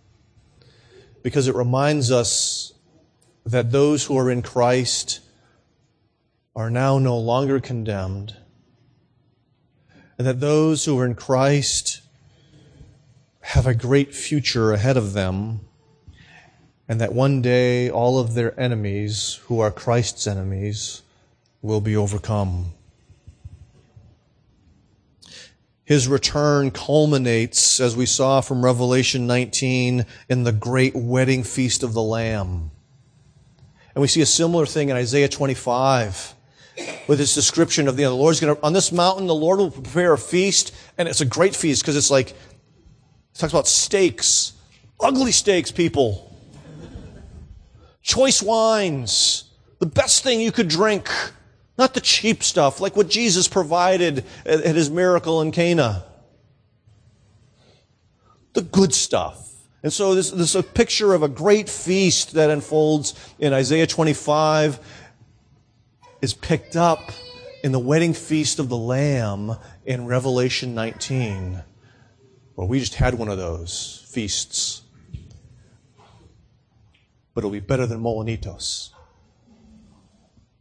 because 1.23 1.49
it 1.49 1.55
reminds 1.55 2.11
us 2.11 2.73
that 3.45 3.73
those 3.73 4.05
who 4.05 4.17
are 4.17 4.31
in 4.31 4.43
Christ 4.43 5.21
are 6.55 6.71
now 6.71 6.99
no 6.99 7.19
longer 7.19 7.61
condemned, 7.61 8.37
and 10.19 10.27
that 10.27 10.41
those 10.41 10.85
who 10.85 10.99
are 10.99 11.07
in 11.07 11.15
Christ 11.15 12.03
have 13.41 13.67
a 13.67 13.75
great 13.75 14.15
future 14.15 14.73
ahead 14.73 14.97
of 14.97 15.13
them, 15.13 15.61
and 16.91 17.01
that 17.01 17.13
one 17.13 17.41
day 17.41 17.89
all 17.89 18.19
of 18.19 18.35
their 18.35 18.59
enemies, 18.59 19.39
who 19.45 19.61
are 19.61 19.71
Christ's 19.71 20.27
enemies, 20.27 21.03
will 21.63 21.81
be 21.81 21.97
overcome. 21.97 22.73
His 25.85 26.09
return 26.09 26.73
culminates, 26.73 27.79
as 27.79 27.95
we 27.95 28.07
saw 28.07 28.41
from 28.41 28.65
Revelation 28.65 29.29
19, 29.29 30.05
in 30.29 30.43
the 30.43 30.51
great 30.51 30.97
wedding 30.97 31.45
feast 31.45 31.85
of 31.85 31.93
the 31.93 32.03
Lamb. 32.03 32.73
And 33.95 34.03
we 34.03 34.09
see 34.09 34.23
a 34.23 34.27
similar 34.27 34.67
thing 34.67 34.89
in 34.89 34.97
Isaiah 34.97 35.29
25 35.29 36.35
with 37.07 37.19
this 37.19 37.37
description 37.37 37.87
of 37.87 38.01
you 38.01 38.07
know, 38.07 38.11
the 38.11 38.17
Lord's 38.17 38.41
going 38.41 38.57
to, 38.57 38.63
on 38.65 38.73
this 38.73 38.91
mountain, 38.91 39.29
the 39.29 39.35
Lord 39.35 39.61
will 39.61 39.71
prepare 39.71 40.15
a 40.15 40.19
feast, 40.19 40.75
and 40.99 41.09
it's 41.09 41.21
a 41.21 41.25
great 41.25 41.55
feast 41.55 41.83
because 41.83 41.97
it's 41.97 42.11
like, 42.11 42.31
it 42.31 42.37
talks 43.35 43.53
about 43.53 43.69
steaks, 43.69 44.55
ugly 44.99 45.31
steaks, 45.31 45.71
people, 45.71 46.27
choice 48.03 48.43
wines, 48.43 49.45
the 49.79 49.87
best 49.87 50.23
thing 50.23 50.41
you 50.41 50.53
could 50.53 50.69
drink. 50.69 51.09
Not 51.79 51.95
the 51.95 52.01
cheap 52.01 52.43
stuff, 52.43 52.81
like 52.81 52.95
what 52.95 53.09
Jesus 53.09 53.49
provided 53.49 54.25
at, 54.45 54.75
his 54.75 54.91
miracle 54.91 55.41
in 55.41 55.51
Cana. 55.51 56.05
The 58.53 58.63
good 58.63 58.93
stuff. 58.93 59.51
And 59.83 59.91
so 59.91 60.15
this, 60.15 60.31
this 60.31 60.51
is 60.51 60.57
a 60.57 60.63
picture 60.63 61.15
of 61.15 61.23
a 61.23 61.29
great 61.29 61.71
feast 61.71 62.33
that 62.35 62.51
unfolds 62.51 63.15
in 63.39 63.55
Isaiah 63.55 63.87
25 63.87 64.79
is 66.21 66.35
picked 66.35 66.77
up 66.77 67.01
in 67.65 67.73
the 67.73 67.79
wedding 67.79 68.13
feast 68.13 68.59
of 68.59 68.69
the 68.69 68.77
Lamb 68.77 69.57
in 69.87 70.07
Revelation 70.07 70.75
19. 70.75 71.63
Well, 72.57 72.69
we 72.69 72.79
just 72.79 72.95
had 72.95 73.15
one 73.15 73.29
of 73.29 73.39
those 73.39 74.05
feasts. 74.09 74.83
But 77.35 77.41
it'll 77.41 77.51
be 77.51 77.61
better 77.61 77.87
than 77.87 78.01
Molinitos. 78.01 78.91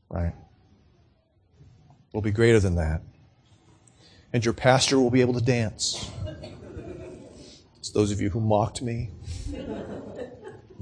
Right? 0.10 0.34
It'll 2.10 2.22
be 2.22 2.32
greater 2.32 2.60
than 2.60 2.76
that. 2.76 3.02
And 4.34 4.44
your 4.44 4.54
pastor 4.54 5.00
will 5.00 5.12
be 5.12 5.22
able 5.22 5.34
to 5.34 5.42
dance. 5.42 6.10
It's 7.78 7.90
those 7.92 8.12
of 8.12 8.22
you 8.22 8.30
who 8.30 8.40
mocked 8.40 8.82
me. 8.82 9.10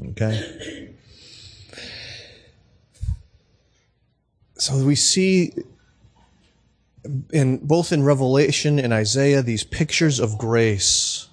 Okay? 0.10 0.94
So 4.56 4.84
we 4.84 4.96
see 4.96 5.54
in 7.32 7.58
both 7.58 7.92
in 7.92 8.04
Revelation 8.04 8.80
and 8.80 8.92
Isaiah 8.92 9.42
these 9.42 9.64
pictures 9.64 10.20
of 10.20 10.38
grace. 10.38 11.28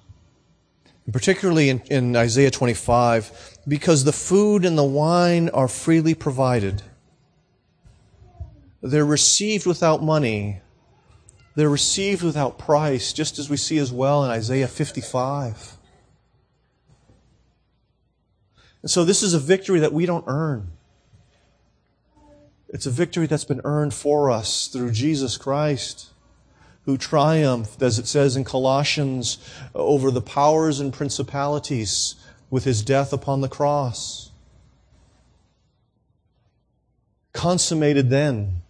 Particularly 1.11 1.69
in, 1.69 1.81
in 1.91 2.15
Isaiah 2.15 2.49
25, 2.49 3.54
because 3.67 4.03
the 4.03 4.13
food 4.13 4.65
and 4.65 4.77
the 4.77 4.83
wine 4.83 5.49
are 5.49 5.67
freely 5.67 6.13
provided. 6.13 6.83
They're 8.81 9.05
received 9.05 9.65
without 9.65 10.03
money. 10.03 10.61
They're 11.55 11.69
received 11.69 12.21
without 12.21 12.59
price, 12.59 13.13
just 13.13 13.39
as 13.39 13.49
we 13.49 13.57
see 13.57 13.77
as 13.77 13.91
well 13.91 14.23
in 14.23 14.29
Isaiah 14.29 14.67
55. 14.67 15.77
And 18.81 18.91
so 18.91 19.03
this 19.03 19.23
is 19.23 19.33
a 19.33 19.39
victory 19.39 19.79
that 19.79 19.93
we 19.93 20.05
don't 20.05 20.25
earn. 20.27 20.67
It's 22.69 22.85
a 22.85 22.91
victory 22.91 23.25
that's 23.25 23.45
been 23.45 23.61
earned 23.63 23.93
for 23.93 24.29
us 24.29 24.67
through 24.67 24.91
Jesus 24.91 25.37
Christ, 25.37 26.11
who 26.83 26.97
triumphed, 26.97 27.81
as 27.81 27.97
it 27.97 28.05
says 28.05 28.35
in 28.35 28.43
Colossians, 28.43 29.39
over 29.73 30.11
the 30.11 30.21
powers 30.21 30.79
and 30.79 30.93
principalities 30.93 32.15
with 32.55 32.63
his 32.63 32.81
death 32.81 33.11
upon 33.11 33.41
the 33.41 33.49
cross. 33.49 34.31
Consummated 37.33 38.09
then 38.09 38.61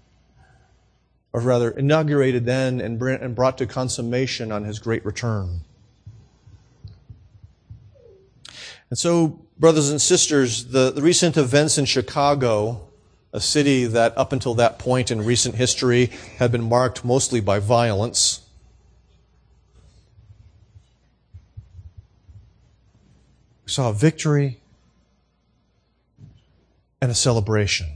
or 1.32 1.40
rather 1.40 1.70
inaugurated 1.70 2.46
then 2.46 2.82
and 2.82 3.36
brought 3.36 3.60
to 3.60 3.68
consummation 3.68 4.52
on 4.52 4.64
his 4.64 4.80
great 4.80 5.06
return. 5.06 5.60
And 8.90 8.98
so, 8.98 9.42
brothers 9.60 9.92
and 9.92 10.02
sisters, 10.02 10.66
the, 10.66 10.90
the 10.90 11.04
recent 11.04 11.38
events 11.38 11.78
in 11.78 11.86
Chicago, 11.86 12.88
a 13.34 13.40
city 13.40 13.86
that 13.86 14.18
up 14.18 14.34
until 14.34 14.56
that 14.56 14.80
point 14.80 15.12
in 15.12 15.24
recent 15.24 15.54
history 15.54 16.10
had 16.38 16.52
been 16.52 16.64
marked 16.64 17.06
mostly 17.06 17.40
by 17.40 17.60
violence, 17.60 18.45
we 23.66 23.72
saw 23.72 23.89
a 23.89 23.93
victory 23.93 24.59
and 27.01 27.11
a 27.11 27.16
celebration. 27.16 27.88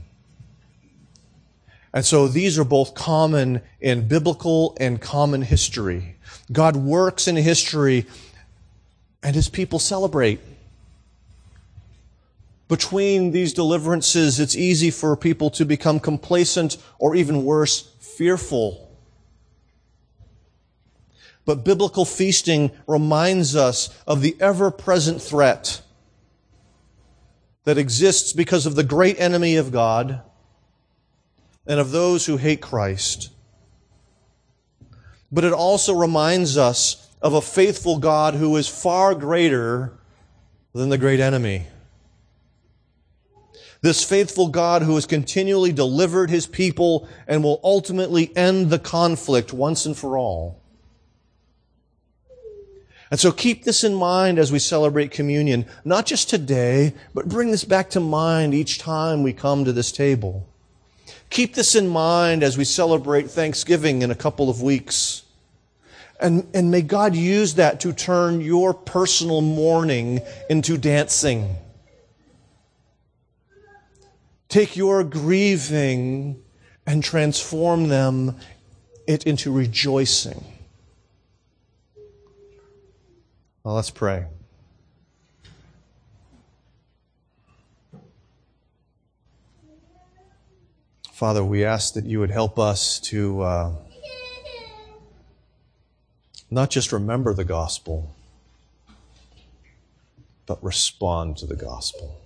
And 1.92 2.04
so 2.04 2.28
these 2.28 2.58
are 2.58 2.64
both 2.64 2.94
common 2.94 3.62
in 3.80 4.06
biblical 4.06 4.76
and 4.80 5.00
common 5.00 5.42
history. 5.42 6.16
God 6.52 6.76
works 6.76 7.26
in 7.28 7.36
history 7.36 8.06
and 9.22 9.34
his 9.34 9.48
people 9.48 9.78
celebrate. 9.78 10.40
Between 12.68 13.32
these 13.32 13.52
deliverances, 13.52 14.38
it's 14.38 14.56
easy 14.56 14.90
for 14.90 15.16
people 15.16 15.50
to 15.50 15.64
become 15.64 15.98
complacent 15.98 16.76
or 16.98 17.16
even 17.16 17.44
worse, 17.44 17.92
fearful. 18.00 18.89
But 21.44 21.64
biblical 21.64 22.04
feasting 22.04 22.70
reminds 22.86 23.56
us 23.56 23.88
of 24.06 24.20
the 24.20 24.36
ever 24.40 24.70
present 24.70 25.22
threat 25.22 25.82
that 27.64 27.78
exists 27.78 28.32
because 28.32 28.66
of 28.66 28.74
the 28.74 28.84
great 28.84 29.20
enemy 29.20 29.56
of 29.56 29.72
God 29.72 30.22
and 31.66 31.80
of 31.80 31.90
those 31.90 32.26
who 32.26 32.36
hate 32.36 32.60
Christ. 32.60 33.30
But 35.32 35.44
it 35.44 35.52
also 35.52 35.94
reminds 35.94 36.56
us 36.56 37.08
of 37.22 37.34
a 37.34 37.40
faithful 37.40 37.98
God 37.98 38.34
who 38.34 38.56
is 38.56 38.66
far 38.66 39.14
greater 39.14 39.92
than 40.72 40.88
the 40.88 40.98
great 40.98 41.20
enemy. 41.20 41.66
This 43.82 44.04
faithful 44.04 44.48
God 44.48 44.82
who 44.82 44.94
has 44.96 45.06
continually 45.06 45.72
delivered 45.72 46.28
his 46.28 46.46
people 46.46 47.08
and 47.26 47.42
will 47.42 47.60
ultimately 47.64 48.34
end 48.36 48.70
the 48.70 48.78
conflict 48.78 49.52
once 49.52 49.86
and 49.86 49.96
for 49.96 50.18
all. 50.18 50.59
And 53.10 53.18
so 53.18 53.32
keep 53.32 53.64
this 53.64 53.82
in 53.82 53.94
mind 53.94 54.38
as 54.38 54.52
we 54.52 54.60
celebrate 54.60 55.10
communion, 55.10 55.66
not 55.84 56.06
just 56.06 56.30
today, 56.30 56.94
but 57.12 57.28
bring 57.28 57.50
this 57.50 57.64
back 57.64 57.90
to 57.90 58.00
mind 58.00 58.54
each 58.54 58.78
time 58.78 59.22
we 59.22 59.32
come 59.32 59.64
to 59.64 59.72
this 59.72 59.90
table. 59.90 60.46
Keep 61.28 61.54
this 61.54 61.74
in 61.74 61.88
mind 61.88 62.42
as 62.42 62.56
we 62.56 62.64
celebrate 62.64 63.30
Thanksgiving 63.30 64.02
in 64.02 64.10
a 64.10 64.14
couple 64.14 64.48
of 64.48 64.62
weeks. 64.62 65.22
And, 66.20 66.46
and 66.54 66.70
may 66.70 66.82
God 66.82 67.16
use 67.16 67.54
that 67.54 67.80
to 67.80 67.92
turn 67.92 68.40
your 68.40 68.74
personal 68.74 69.40
mourning 69.40 70.20
into 70.48 70.76
dancing. 70.76 71.56
Take 74.48 74.76
your 74.76 75.02
grieving 75.02 76.42
and 76.86 77.02
transform 77.02 77.88
them 77.88 78.36
it 79.06 79.24
into 79.26 79.52
rejoicing. 79.52 80.44
Well, 83.70 83.76
let's 83.76 83.90
pray. 83.90 84.26
Father, 91.12 91.44
we 91.44 91.64
ask 91.64 91.94
that 91.94 92.04
you 92.04 92.18
would 92.18 92.32
help 92.32 92.58
us 92.58 92.98
to 92.98 93.42
uh, 93.42 93.72
not 96.50 96.70
just 96.70 96.90
remember 96.90 97.32
the 97.32 97.44
gospel, 97.44 98.12
but 100.46 100.60
respond 100.64 101.36
to 101.36 101.46
the 101.46 101.54
gospel. 101.54 102.20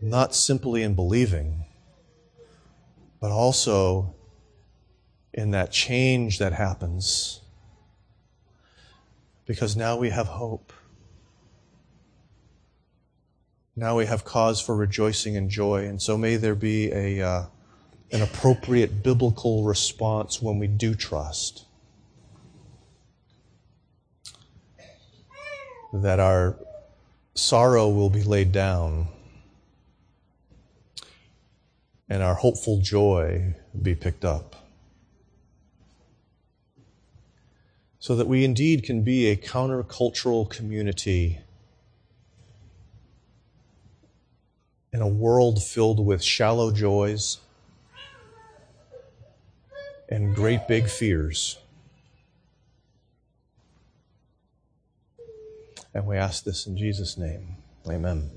Not 0.00 0.32
simply 0.32 0.84
in 0.84 0.94
believing, 0.94 1.64
but 3.20 3.32
also 3.32 4.14
in 5.34 5.50
that 5.50 5.72
change 5.72 6.38
that 6.38 6.52
happens. 6.52 7.40
Because 9.46 9.76
now 9.76 9.96
we 9.96 10.10
have 10.10 10.28
hope. 10.28 10.72
Now 13.76 13.96
we 13.98 14.06
have 14.06 14.24
cause 14.24 14.60
for 14.60 14.76
rejoicing 14.76 15.36
and 15.36 15.50
joy. 15.50 15.86
And 15.86 16.00
so 16.00 16.16
may 16.16 16.36
there 16.36 16.54
be 16.54 16.92
a, 16.92 17.20
uh, 17.20 17.46
an 18.12 18.22
appropriate 18.22 19.02
biblical 19.02 19.64
response 19.64 20.40
when 20.40 20.60
we 20.60 20.68
do 20.68 20.94
trust. 20.94 21.66
That 25.92 26.20
our 26.20 26.56
sorrow 27.34 27.88
will 27.88 28.10
be 28.10 28.22
laid 28.22 28.52
down 28.52 29.08
and 32.08 32.22
our 32.22 32.34
hopeful 32.34 32.80
joy 32.80 33.56
be 33.82 33.96
picked 33.96 34.24
up. 34.24 34.63
So 38.04 38.14
that 38.16 38.28
we 38.28 38.44
indeed 38.44 38.82
can 38.82 39.00
be 39.00 39.28
a 39.28 39.34
countercultural 39.34 40.50
community 40.50 41.38
in 44.92 45.00
a 45.00 45.08
world 45.08 45.62
filled 45.62 46.04
with 46.04 46.22
shallow 46.22 46.70
joys 46.70 47.38
and 50.10 50.34
great 50.34 50.68
big 50.68 50.86
fears. 50.86 51.56
And 55.94 56.06
we 56.06 56.18
ask 56.18 56.44
this 56.44 56.66
in 56.66 56.76
Jesus' 56.76 57.16
name. 57.16 57.56
Amen. 57.88 58.30